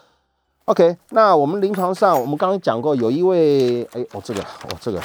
[0.67, 5.01] OK，那我们临床上，我们刚刚讲过，有一位，哎，哦，这个，哦，这个，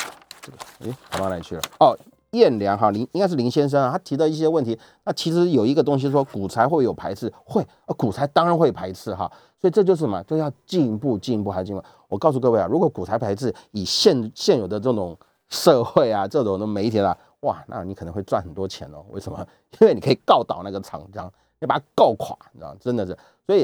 [0.45, 0.57] 这个，
[0.91, 1.61] 哎，跑到哪里去了？
[1.79, 1.97] 哦，
[2.31, 4.77] 燕良哈林，应该是林先生啊，他提到一些问题。
[5.03, 7.65] 那其实有一个东西说，骨材会有排斥，会，
[7.97, 9.31] 骨材当然会排斥哈。
[9.59, 10.21] 所以这就是什么？
[10.25, 11.83] 就要进一步，进一步还进步。
[12.07, 15.17] 我告诉各位啊，如果骨材排斥，以现现有的这种
[15.49, 19.03] 社会啊，这种的媒体啊，哇，那你可能会赚很多钱哦。
[19.09, 19.47] 为什么？
[19.79, 23.17] 因为你可以告倒那个厂商，你把它告垮，你知道真的是。
[23.45, 23.61] 所以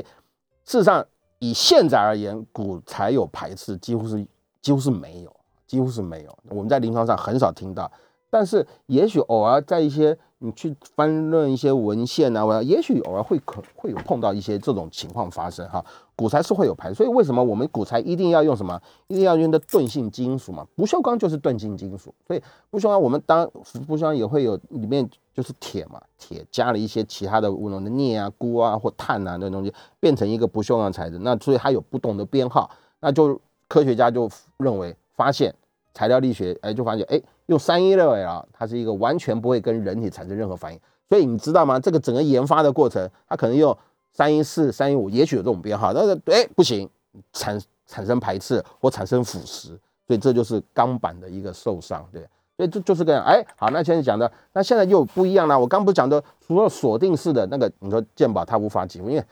[0.66, 1.06] 事实上。
[1.44, 4.24] 以现在而言，骨材有排斥几乎是
[4.62, 5.36] 几乎是没有，
[5.72, 6.38] 几乎是没有。
[6.50, 7.90] 我们在临床上很少听到，
[8.30, 15.82] 但是也许偶尔在一些你去翻论一些文献啊，我也许偶尔会可会有碰到一些这种情况发生哈。
[16.18, 18.78] 骨材是会有排，所以为什么我们骨材一定要用什么？
[19.08, 20.68] 一定要用的钝性金属嘛？
[20.76, 23.50] 不锈钢就是钝性金属，所以不锈钢我们当
[23.88, 35.56] 不锈钢也会有里面就是铁嘛，铁加了一些其他的物种的镍啊、钴啊或碳啊那东西，变成一个不锈钢材质，那所以它有不同的编号，那就科学家就认为发现
[35.94, 41.80] 材料力学，哎，就发现哎，用三一六 L 它是一个完全不会跟人体产生任何反应，所以你知道吗？
[41.80, 43.78] 这个整个研发的过程，它可能用。
[44.14, 46.90] 三一四、三一五，也许有这种编号，但是哎不行，
[47.32, 49.68] 产产生排斥或产生腐蚀，
[50.06, 52.22] 所以这就是钢板的一个受伤，对，
[52.58, 53.24] 所以这就是这样。
[53.24, 55.58] 哎，好，那现在讲的，那现在又不一样了。
[55.58, 59.24] 我刚不是讲的，除了锁定式的那个，你说鉴宝它无法给付，因为，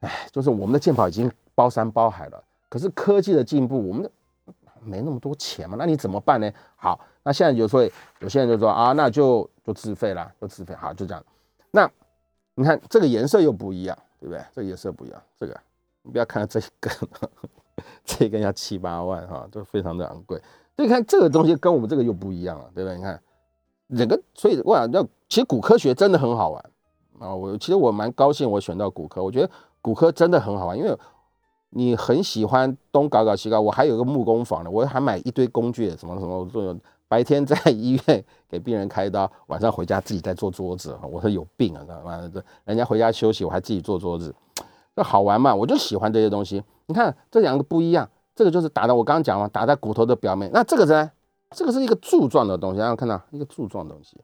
[0.00, 2.44] 哎，就是我们的鉴宝已经包山包海了。
[2.68, 4.10] 可是科技的进步，我们的
[4.82, 6.50] 没那么多钱嘛，那你怎么办呢？
[6.76, 7.82] 好，那现在就说
[8.20, 11.24] 有些人就说啊，那就就自费了，就自费，好，就这样。
[11.70, 11.90] 那
[12.54, 13.96] 你看这个颜色又不一样。
[14.20, 14.44] 对不对？
[14.54, 15.22] 这个颜色不一样。
[15.38, 15.58] 这个
[16.02, 16.92] 你不要看到这一根，
[18.04, 20.38] 这一根要七八万哈，都非常的昂贵。
[20.76, 22.98] 所以看这个东西跟我们这个又不一样了，对不对？
[22.98, 23.18] 你看
[23.96, 26.62] 整个，所以我想要，其实骨科学真的很好玩
[27.18, 27.34] 啊。
[27.34, 30.94] 我其实我蛮高兴，我选到骨科，我觉得骨科真的很好玩，因为
[31.70, 33.60] 你很喜欢东搞搞西搞。
[33.60, 36.76] 我还有个木工房呢，我还买一堆工具，什么什么做。
[37.08, 40.96] 白天在医院给病人开刀，晚上回家自己在做桌子。
[41.10, 42.30] 我说有病啊，知道吗？
[42.32, 44.32] 这人家回家休息，我还自己做桌子，
[44.94, 45.52] 这好玩嘛？
[45.52, 46.62] 我就喜欢这些东西。
[46.86, 50.48] 你看这两个不一样，这个就是打到我刚刚讲嘛，打在骨头的表面。
[50.52, 51.10] 那这个呢？
[51.56, 54.16] 这个是一个柱状的东西，大家看到一个柱状东西，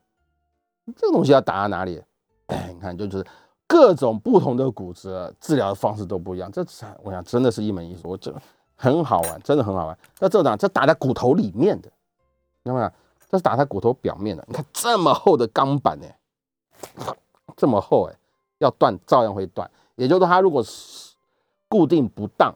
[0.95, 2.01] 这个东西要打到哪里？
[2.73, 3.25] 你看就是
[3.67, 6.49] 各种不同的骨折治疗的方式都不一样。
[6.51, 6.65] 这
[7.03, 8.33] 我想真的是一门艺术，我这
[8.75, 9.97] 很好玩，真的很好玩。
[10.19, 10.55] 那这呢？
[10.55, 11.91] 这打在骨头里面的。
[12.63, 12.91] 你看没有？
[13.29, 14.45] 这是打在骨头表面的。
[14.47, 16.07] 你看这么厚的钢板呢，
[17.57, 18.15] 这么厚哎，
[18.59, 19.69] 要断照样会断。
[19.95, 21.13] 也就是说，它如果是
[21.67, 22.55] 固定不当，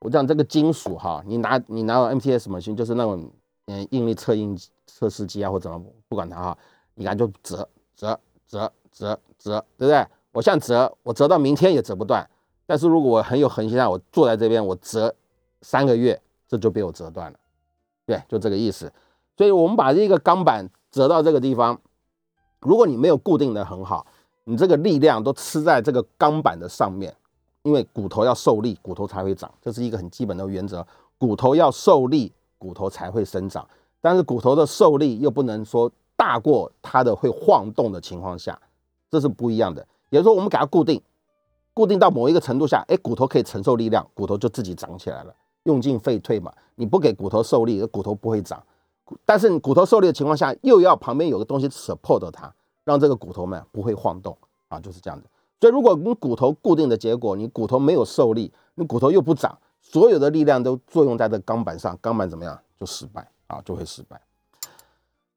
[0.00, 3.30] 我讲这个金属哈，你拿你拿 MTS 模型，就是那种
[3.66, 6.58] 嗯应力测应测试机啊，或怎么不管它哈，
[6.94, 10.06] 你看就折折折折折，对不对？
[10.32, 12.28] 我像折，我折到明天也折不断。
[12.66, 15.14] 但是如果我很有恒心啊，我坐在这边，我折
[15.62, 17.38] 三个月，这就被我折断了。
[18.06, 18.92] 对，就这个意思。
[19.36, 21.80] 所以，我们把这个钢板折到这个地方，
[22.60, 24.06] 如果你没有固定的很好，
[24.44, 27.14] 你这个力量都吃在这个钢板的上面，
[27.62, 30.86] 因为骨头要受力，骨头才会长，这是一个很基本的原则。
[31.18, 33.66] 骨头要受力，骨头才会生长。
[34.00, 38.58] 但是骨头的受力又不能说大过它的会晃动的情况下，
[39.10, 39.86] 这是不一样的。
[40.10, 41.00] 也就是说，我们给它固定，
[41.72, 45.34] 固定到某一个程度下，哎，骨头可以承受力量，骨头就自己长起来了。
[45.64, 48.62] 用进废退嘛，你不给骨头受力，骨头不会长。
[49.24, 54.36] 但是你骨头受力的情况下，又要旁边有个东西 support 它，让这个骨头们不会晃动
[54.68, 55.26] 啊，就是这样子。
[55.60, 64.20] 所以如果你骨头固定的结果，你骨头没有受力，你骨头又不长，所有的力量都作用在这钢板上，钢板怎么样就失败啊，就会失败。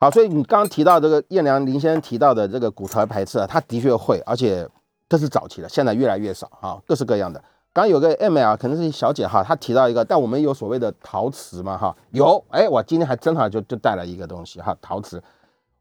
[0.04, 4.68] 好，所以你刚刚提到这个燕良林先生提到的这个骨头排斥啊，他的确会，而且
[5.08, 7.42] 这是早期的，现在越来越少啊，各式各样的。
[7.72, 15.24] 刚有个 M L，可能是小姐哈，她提到一个，但我们有所谓的陶瓷嘛哈，有，哎，我今天还正好就就带了一个东西哈，陶瓷，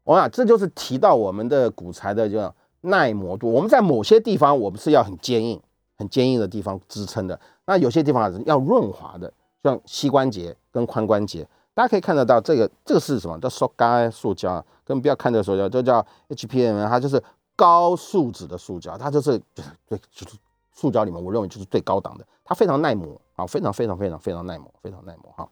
[0.05, 5.59] 我讲这就是提到我们的骨材的叫耐磨度，我们在某些地方我们是要很坚硬、
[5.97, 13.39] 很坚硬的地方支撑的，那有些地方是要润滑的，像膝关节跟髋关节，大家可以看得到这个这个是什么？
[13.39, 17.21] 叫塑胶塑胶，根本不要看这个塑胶，这叫 H P M，它就是
[17.55, 19.39] 高素质的塑胶，它就是
[19.87, 20.37] 对就是。
[20.75, 25.47] 塑胶里面，我认为就是最高档的，它非常耐磨啊，非常非常非常非常耐磨，非常耐磨哈。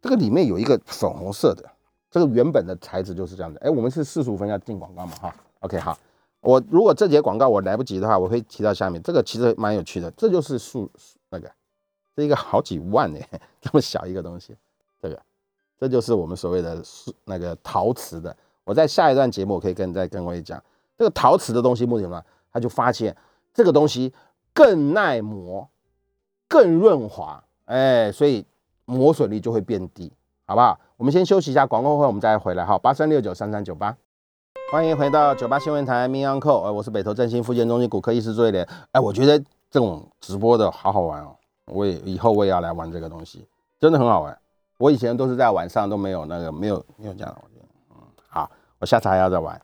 [0.00, 1.68] 这个里面有一个粉红色的，
[2.12, 3.58] 这个原本的材质就是这样的。
[3.58, 5.98] 哎，我们是四十五分要进广告嘛哈？OK 好，
[6.42, 10.88] 我如果这节广告我来不及的话，我会提到下面这个其实蛮有趣的，这就是塑
[11.30, 11.50] 那个
[12.14, 13.18] 这一个好几万呢，
[13.60, 14.56] 这么小一个东西，
[15.78, 16.82] 这就是我们所谓的
[17.24, 18.34] 那个陶瓷的。
[18.64, 20.62] 我在下一段节目我可以跟再跟各位讲，
[20.96, 22.22] 这个陶瓷的东西目前什么？
[22.52, 23.16] 他就发现。
[23.56, 24.12] 这个东西
[24.52, 25.68] 更耐磨，
[26.48, 28.44] 更润滑，哎，所以
[28.84, 30.12] 磨损率就会变低，
[30.44, 30.76] 好不好？
[30.96, 32.76] 我们先休息一下，广告后我们再回来哈。
[32.76, 33.96] 八三六九三三九八，
[34.72, 39.38] 欢迎回到九八新闻台民安扣，哎，我是北投振兴复健中心骨科医师周一莲，哎，我觉得
[39.70, 43.46] 这种直播的好好玩哦，我也以后我也要来玩这个东西，
[43.78, 44.36] 真的很好玩。
[44.78, 47.60] 我以前都是在晚上都没有那个没有没有这样的，
[47.90, 47.96] 嗯，
[48.28, 49.60] 好，我下次还要再玩。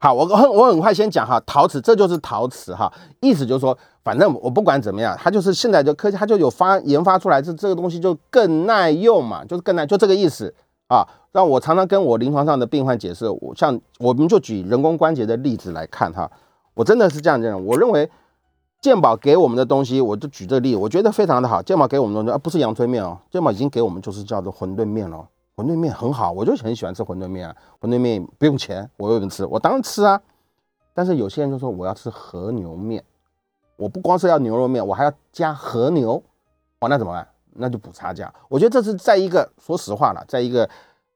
[0.00, 10.54] 好，我很我很快先讲哈，陶瓷这就是陶瓷哈，意思就是说，反正我不管怎么样，它就是现在的科技，它就有发研发出来，这这个东西就更耐用嘛，就是更耐，就这个意思
[10.86, 11.04] 啊。
[11.32, 16.30] 让我常常跟我临床上的病患解释，我像我们就举人工关节的例子来看哈，
[16.74, 18.08] 我真的是这样认为，我认为
[18.80, 21.60] 健保给我们的东西，我就举这个例，我觉得非常的好。
[21.60, 25.28] 健保给我们的东西，啊不是阳春面哦，健保已经给我们就是叫做馄饨面了。
[25.56, 27.56] 馄饨面很好，我就很喜欢吃馄饨面啊。
[27.80, 30.20] 馄饨面不用钱，我有人吃，我当然吃啊。
[30.94, 33.02] 但是有些人就说我要吃和牛面，
[33.76, 36.22] 我不光是要牛肉面，我还要加和牛，
[36.78, 37.26] 哦，那怎么办？
[37.54, 38.32] 那就补差价。
[38.48, 40.68] 我觉得这是在一个说实话了，在一个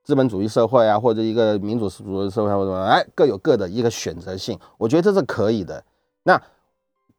[0.03, 5.85] 资本主义社会啊，或者一个民主主义社会或者哎各有各的一个选择性，我觉得这是可以的。
[6.25, 6.41] 那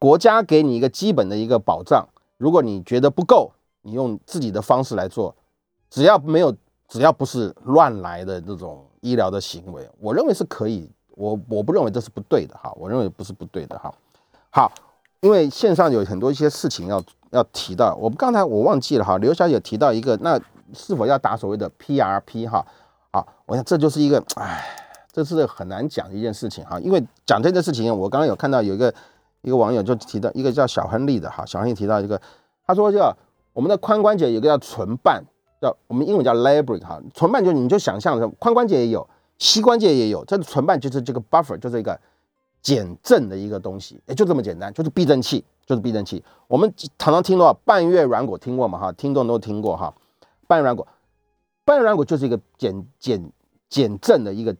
[0.03, 2.05] 国家给你一个基本的一个保障，
[2.37, 5.33] 如果你觉得不够，你用自己的方式来做，
[5.89, 6.53] 只要没有。
[6.89, 10.87] 只要不是乱来的这种医疗的行为，我认为是可以。
[11.15, 13.91] 我我不认为这是不对的哈，我认为不是不对的哈。
[14.51, 14.71] 好，
[15.21, 17.01] 因为线上有很多一些事情要
[17.31, 20.39] 要提到，我们刚才我忘记了哈，刘小姐提到一个，那
[20.71, 22.63] 是否要打所谓的 PRP 哈？
[23.11, 24.63] 好，我想这就是一个，哎，
[25.11, 26.79] 这是很难讲一件事情哈。
[26.79, 28.93] 因为讲这件事情，我刚刚有看到有一个
[29.43, 32.19] 一个网友就提到一个叫小亨利的哈，小亨利提到一个，
[32.65, 33.15] 他说叫
[33.53, 35.23] 我们的髋关节有个叫唇瓣。
[35.61, 41.97] 叫我们英文叫 labrum 哈，唇瓣就你就想象髋关节也有，膝关节也有，这个唇瓣就是这个 buffer，就是一个
[42.61, 46.21] 减震的一个东西，也就这么简单，就是避震器，就是避震器。
[46.49, 48.77] 我们常常听到半月软骨，听过吗？
[48.77, 49.93] 哈，听众都听过哈。
[50.47, 50.85] 半月软骨，
[51.63, 53.31] 半月软骨就是一个减减
[53.69, 54.53] 减震的一个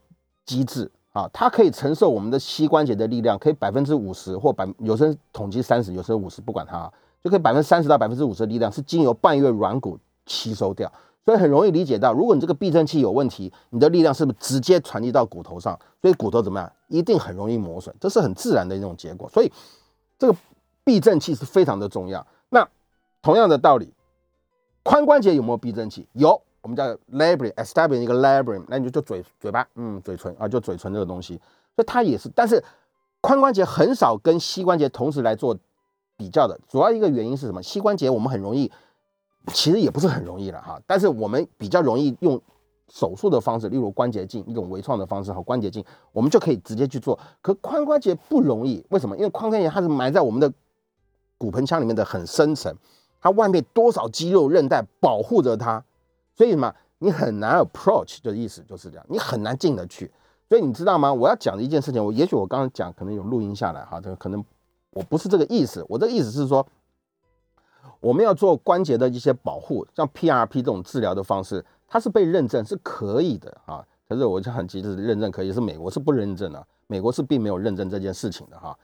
[0.45, 6.93] 机制啊，它可以承受我们的膝关节的力量，可以百分之五十或百，有时候统计三十，有时候五十，不管它啊，
[7.23, 9.97] 就可以百分之三十到百分之五十的力量是经由半月软骨。
[10.25, 10.89] 吸收掉，
[11.25, 15.77] 所以很容易理解到，如果你这个避震器有问题，你的力量是不是直接传递到骨头上？
[16.01, 19.27] 所以骨头怎么样，一定很容易磨损，这是很自然的一种结果。
[19.27, 19.51] 所以
[20.17, 20.33] 这个
[20.85, 22.25] 避震器是非常的重要。
[22.47, 22.65] 那
[23.21, 23.91] 同样的道理，
[24.85, 26.07] 髋关节有没有避震器？
[26.13, 31.39] 有，我们叫 labrum，establish 一个 labrum，那你就就嘴嘴巴，嗯，嘴唇啊，就嘴唇这个东西，
[31.75, 32.27] 所以它也是。
[32.33, 32.63] 但是
[33.21, 35.55] 髋关节很少跟膝关节同时来做
[36.17, 37.61] 比较的，主要一个原因是什么？
[37.61, 38.71] 膝关节我们很容易。
[39.47, 42.41] 其实也不是很容易了哈，但是我们比较容易用
[42.87, 45.83] 手术的方式，例如关节镜一种微创的方式和关节镜，
[46.13, 47.19] 我们就可以直接去做。
[47.41, 49.17] 可髋关节不容易，为什么？
[49.17, 50.49] 因为髋关节它是埋在我们的
[51.37, 52.73] 骨盆腔里面的很深层，
[53.19, 55.83] 它外面多少肌肉韧带保护着它，
[56.35, 56.73] 所以什么？
[56.99, 60.11] 你很难 approach 的意思就是这样，你很难进得去。
[60.49, 61.13] 所以你知道吗？
[61.13, 64.43] 我要讲的一件事情，我也许我刚刚讲可能有录音下来哈，这个可能
[64.91, 66.65] 我不是这个意思，我这个意思是说。
[67.99, 73.85] 我们要做关节的一些保护，像 PRP 这种治疗的方式，它是被认证是可以的啊。
[74.09, 78.77] 可是我就很急着认证可以，是美国是不认证的，美国是并没有认证这件事情的哈。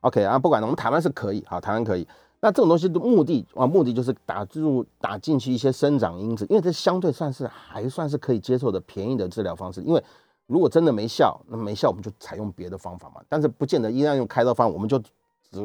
[0.00, 2.06] OK 啊，不管了我们台湾是可以，好，台湾可以。
[2.44, 9.80] 那这种东西的目的啊，目的就是打入打进去一些生长因子，因为这相对算是还算是可以接受的便宜的治疗方式。
[9.80, 10.04] 因为
[10.46, 13.22] 如果真的没效，那没效我们就采用别的方法嘛。
[13.30, 15.02] 但是不见得一定要用开刀方，我们就。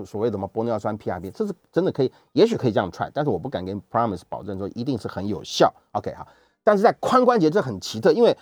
[0.06, 5.74] 所谓的什么玻尿酸 PRP，这是真的可以，也许可以这样 try，但是我不敢给 promise 保证说一定是很有效。
[5.94, 6.28] OK 哈，
[6.64, 8.38] 但是在髋关节这很奇特，因为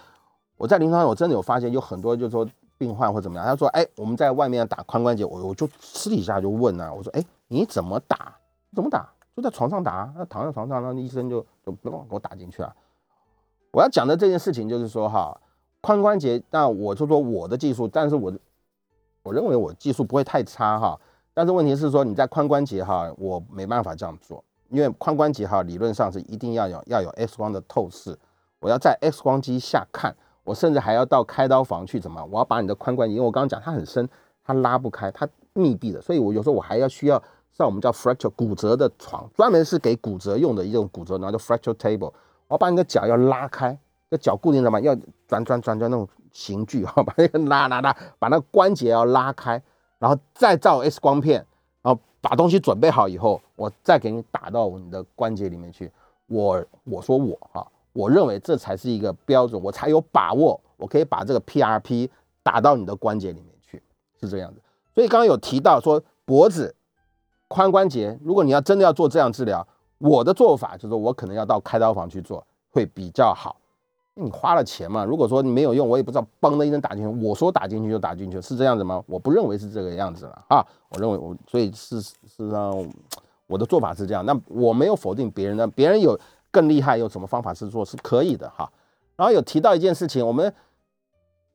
[0.58, 2.46] 我在临床上我真的有发现有很多就是说
[2.78, 8.36] 病患或怎么样，他说哎我们在外面打髋关节，我我就私底下就问啊，我说哎你怎么打？
[8.76, 9.10] 怎么打？
[9.36, 12.76] 就在床上打，那躺在床上，那医生就就不给我打进去啊。
[13.72, 15.40] 我要讲的这件事情就是说哈，
[15.82, 18.34] 髋关节，那我就说我的技术，但是我
[19.22, 21.00] 我认为我技术不会太差哈。
[21.36, 28.18] 但是问题是说你在髋关节哈，我没办法这样做，因为髋关节哈理论上是一定要有要有 X 光的透视，
[28.60, 34.10] 我要在 X 光机下看，我甚至还要到开刀房去怎么，我要把你的髋关节，因为我刚刚讲它很深，
[34.44, 37.22] 它拉不开，它密闭的，所以我有时候我还要需要
[37.54, 42.14] 像我们叫 fracture 骨折的床，专门是给骨折用的一种骨折，然后叫 fracture table，
[42.48, 43.78] 我把你的脚要拉开，
[44.10, 44.96] 这脚固定的嘛，要
[45.28, 49.62] 转转转转那种刑具哈，把那个拉拉拉，把那个关节要拉开。
[50.00, 51.44] 然后再照 X 光片，
[51.82, 55.92] 然后把东西准备好以后，我再给你打到你的关节里面去。
[56.28, 62.08] 我我说我哈，我认为这才是一个标准，我才有把握，我可以把这个 PRP
[62.44, 63.82] 打到你的关节里面去，
[64.22, 64.62] 是这样子。
[64.94, 66.76] 所以刚刚有提到说脖子、
[67.50, 69.66] 髋关节，如果你要真的要做这样治疗，
[69.98, 73.58] 我的做法就是我可能要到开刀房去做，会比较好。
[74.20, 75.06] 你花了钱嘛？
[75.06, 79.04] 如果说你没有用，我也不知道，嘣的一声打进去，我说打进去就打进去，是这样子吗？
[79.06, 80.66] 我不认为是这个样子了啊！
[80.90, 82.92] 我认为我，所以事实上
[83.46, 84.26] 我的做法是这样。
[84.26, 86.20] 那我没有否定别人的，别人有
[86.50, 88.68] 更厉害，有什么方法是做是可以的哈。
[89.16, 90.52] 然后有提到一件事情，我们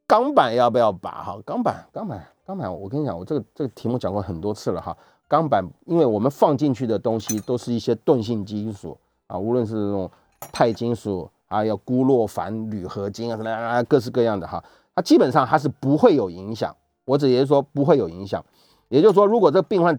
[0.07, 1.11] 钢板要不要拔？
[1.11, 4.97] 哈，钢板，钢板，钢板，我跟你讲，我这个这个题目讲过很多次了哈。
[5.33, 10.11] 钢板，因为我们放进去的东西都是一些钝性金属啊，无论是这种
[10.53, 14.63] 钛金属啊，要钴铬钒铝合金啊，什么啊各式各样的哈，
[14.95, 16.77] 它基本上它是不会有影响。
[17.07, 18.45] 我只是说不会有影响，
[18.91, 19.99] 也就是说，如果这病患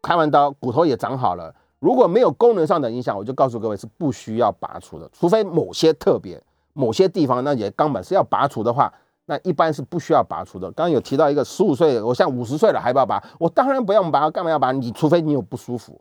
[0.00, 6.40] 开完刀，骨头也长好了，如果没有功能上的影响，我就告诉各位是不需要拔除的，除非某些特别。
[6.72, 8.90] 某些地方那些钢板是要拔除的话，
[9.26, 10.66] 那一般是不需要拔除的。
[10.72, 13.22] 刚刚有提到一个十五岁，我像五十岁了还不要拔？
[13.38, 14.72] 我当然不要拔，干嘛要拔？
[14.72, 16.00] 你除非你有不舒服，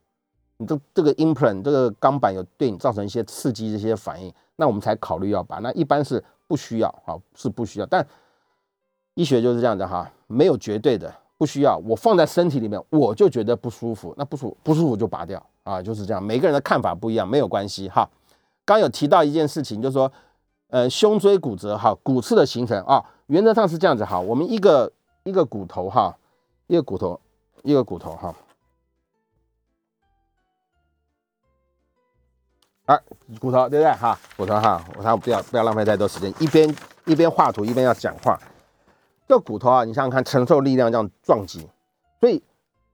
[0.57, 5.59] 你这这个 implant 这个钢板有对你造成一些刺激这些反应，那我们才考虑要拔。
[5.59, 7.85] 那一般是不需要，啊，是不需要。
[7.85, 8.05] 但
[9.13, 11.79] 医学就是这样的哈，没有绝对的不需要。
[11.85, 16.21] 我放在身体里面，我就觉得不舒服，那不舒不舒服就拔掉啊，就是这样。
[16.21, 18.09] 每个人的看法不一样，没有关系哈。
[18.65, 20.11] 刚有提到一件事情，就是说。
[20.71, 24.17] 呃，胸椎骨折哈，骨刺的形成啊，原则上是这样子哈。
[24.17, 24.89] 我们一个
[25.23, 26.17] 一个骨头哈，
[26.67, 27.19] 一个骨头，
[27.61, 28.33] 一个骨头哈。
[32.85, 32.97] 啊，
[33.37, 34.17] 骨头对不对哈？
[34.37, 38.39] 骨头哈，我看不要不要浪费太多时间，一边一边画图一边要讲话。
[39.27, 41.67] 这骨头啊，你想想看，承受力量这样撞击，
[42.21, 42.41] 所以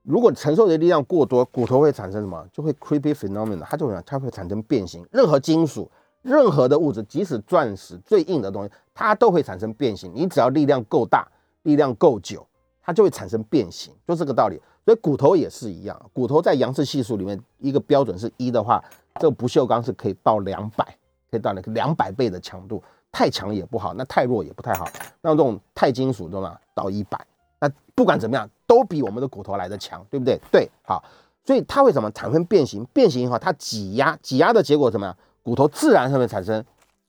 [0.02, 2.44] 如果承受的力量过多，骨头会产生什么？
[2.52, 5.06] 就会 creepy phenomenon，它就它会产生变形。
[5.12, 5.88] 任何金属。
[6.22, 10.12] 任何的物质，即使钻石最硬的东西，它都会产生变形。
[10.14, 11.26] 你只要力量够大，
[11.62, 12.46] 力量够久，
[12.82, 14.60] 它就会产生变形，就这个道理。
[14.84, 18.82] 所以骨头也是一样，骨头在杨氏系数里面，一个标准是一的话，
[19.20, 20.84] 这个不锈钢是可以到两百，
[21.30, 22.82] 可以到那个两百倍的强度。
[23.10, 24.86] 太强也不好，那太弱也不太好。
[25.22, 26.58] 那这种钛金属对吗？
[26.74, 27.18] 到一百，
[27.58, 30.38] 那不管怎么样，都比我们的骨头来的强，对不对？
[30.50, 31.02] 对，好。
[31.44, 32.84] 所以它为什么产生变形？
[32.92, 35.16] 变形以后，它挤压，挤压的结果怎么样？
[35.48, 36.62] 骨头自然上面产生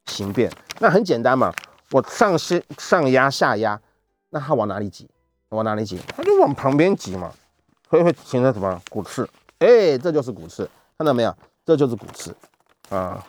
[0.06, 1.54] 形变，那很简单嘛，
[1.92, 3.78] 我上下上压下压，
[4.30, 5.10] 那它往哪里挤？
[5.50, 6.00] 往哪里挤？
[6.16, 7.34] 它就往旁边挤嘛，
[7.90, 9.30] 会会形成什么骨刺？
[9.58, 10.64] 哎，这就是骨刺，
[10.98, 11.36] 看到没有？
[11.66, 12.34] 这就是骨刺
[12.88, 13.22] 啊，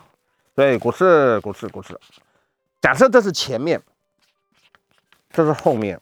[0.55, 1.99] 对，骨刺，骨刺，骨刺。
[2.79, 3.81] 假设这是前面，
[5.33, 5.99] 这是后面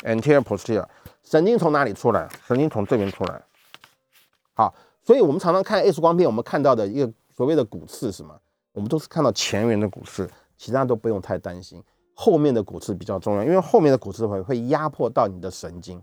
[0.00, 0.86] ，anterior posterior，
[1.24, 2.28] 神经从哪里出来？
[2.46, 3.40] 神经从这边出来。
[4.52, 7.10] 好，所以我们常常看 X 光片，我们看到的一个。
[7.32, 8.38] 所谓的骨刺什么？
[8.72, 11.82] 我们都是看到前缘的骨刺，其他都不用太担心。
[12.14, 16.00] 后面的骨刺比较重要，因为后面的骨刺会会压迫到你的神经，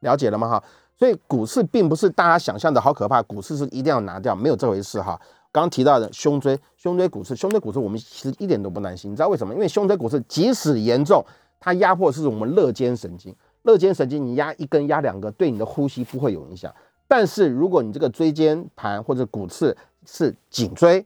[0.00, 0.48] 了解了吗？
[0.48, 0.64] 哈，
[0.96, 5.20] 所以骨刺并不是大家想象的好可怕，骨刺是一定要拿掉，没有这回事哈。
[5.52, 9.52] 刚刚提到的胸椎，胸椎骨刺，胸椎骨刺我们其实一点都不担心，你知道为什么？
[9.52, 11.22] 因为胸椎骨刺即使严重，
[11.58, 13.34] 它压迫是我们肋间神经，
[13.64, 16.72] 肋间神经你压一根压两个，对你的呼吸不会有影响。
[17.06, 21.04] 但是如果你这个椎间盘或者骨刺，是颈椎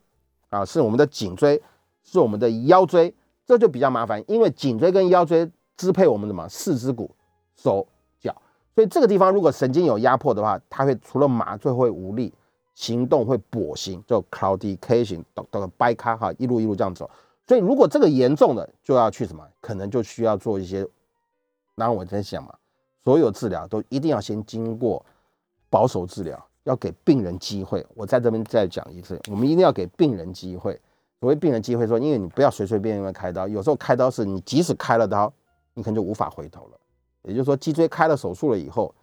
[0.54, 1.60] 啊，是我们的颈椎，
[2.04, 3.12] 是我们的腰椎，
[3.44, 7.10] 这就比较麻烦，因为颈椎跟腰椎支配我们什么四肢骨、
[7.56, 7.84] 手
[8.20, 8.34] 脚，
[8.74, 12.32] 所以这个地方如果神经有压迫的话，它会除了麻醉会无力，
[12.74, 17.10] 行动会跛行，就 claudication，到到掰开哈，一路一路这样走。
[17.46, 20.86] 所以如果这个严重的，就要去什么，可能就需要做一些。
[21.74, 22.54] 然后我在想嘛，
[23.02, 25.04] 所有治疗都一定要先经过
[25.68, 26.46] 保守治疗。
[26.64, 30.78] 要给病人机会，我在这边再讲一次，我们一定要给病人机会。
[31.20, 35.32] 所谓病人机会，说因为你不要随随便便开刀，有时候开刀是你即使开了刀，
[35.72, 36.78] 你可能就无法回头了。
[37.22, 38.94] 也就是说，脊椎开了手术了以后，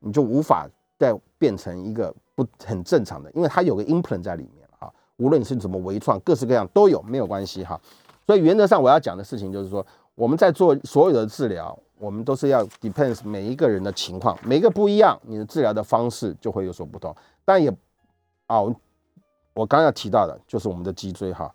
[0.00, 4.92] 你就无法再变成一个不很正常的，因为它有个 implant 在里面啊。
[5.18, 7.80] 无论你是怎么微创，各式各样都有，没有关系哈。
[8.26, 9.86] 所以原则上我要讲的事情就是说，
[10.16, 11.78] 我们在做所有的治疗。
[12.04, 17.16] 我们都是要 depends 每一个人的情况，每个不一样，你的治疗的方式就会有所不同。
[17.46, 17.74] 但也，
[18.48, 18.74] 哦，
[19.54, 21.50] 我刚要提到的就是我们的脊椎哈，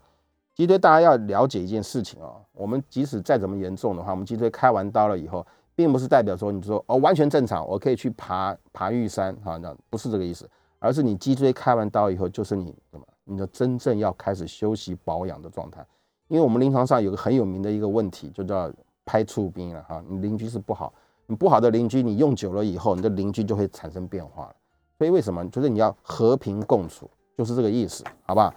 [0.55, 5.45] 脊椎大家要了解一件事情哦，我们即使再怎么严重的话，我们脊椎开完刀了以后，
[5.75, 15.85] 并不是代表说你说哦完全正常，我可以去爬爬玉山哈，那不是这个意思，而是你脊椎开完刀以后，就是你什么，你的真正要开始休息保养的状态。
[16.27, 18.71] 因为我们临床上有个很有名的一个问题，就叫。
[19.09, 20.93] 拍出兵了哈，你邻居是不好，
[21.25, 24.55] 你不好的邻居，你用久了以后，你的邻居就会产生变化了。
[24.99, 25.43] 所以为什么？
[25.49, 28.53] 就是你要和平共处，就是这个意思，好不好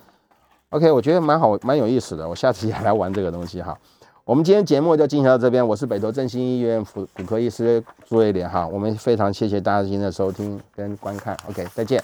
[0.68, 2.28] ？OK，我觉得蛮好，蛮有意思的。
[2.28, 3.74] 我下次也来玩这个东西哈。
[4.26, 8.68] 我们今天节目就进行到这边，我是北投振兴医院骨骨科医师朱瑞莲哈。
[8.68, 12.03] 我们非常谢谢大家今天的收听跟观看，OK，再见。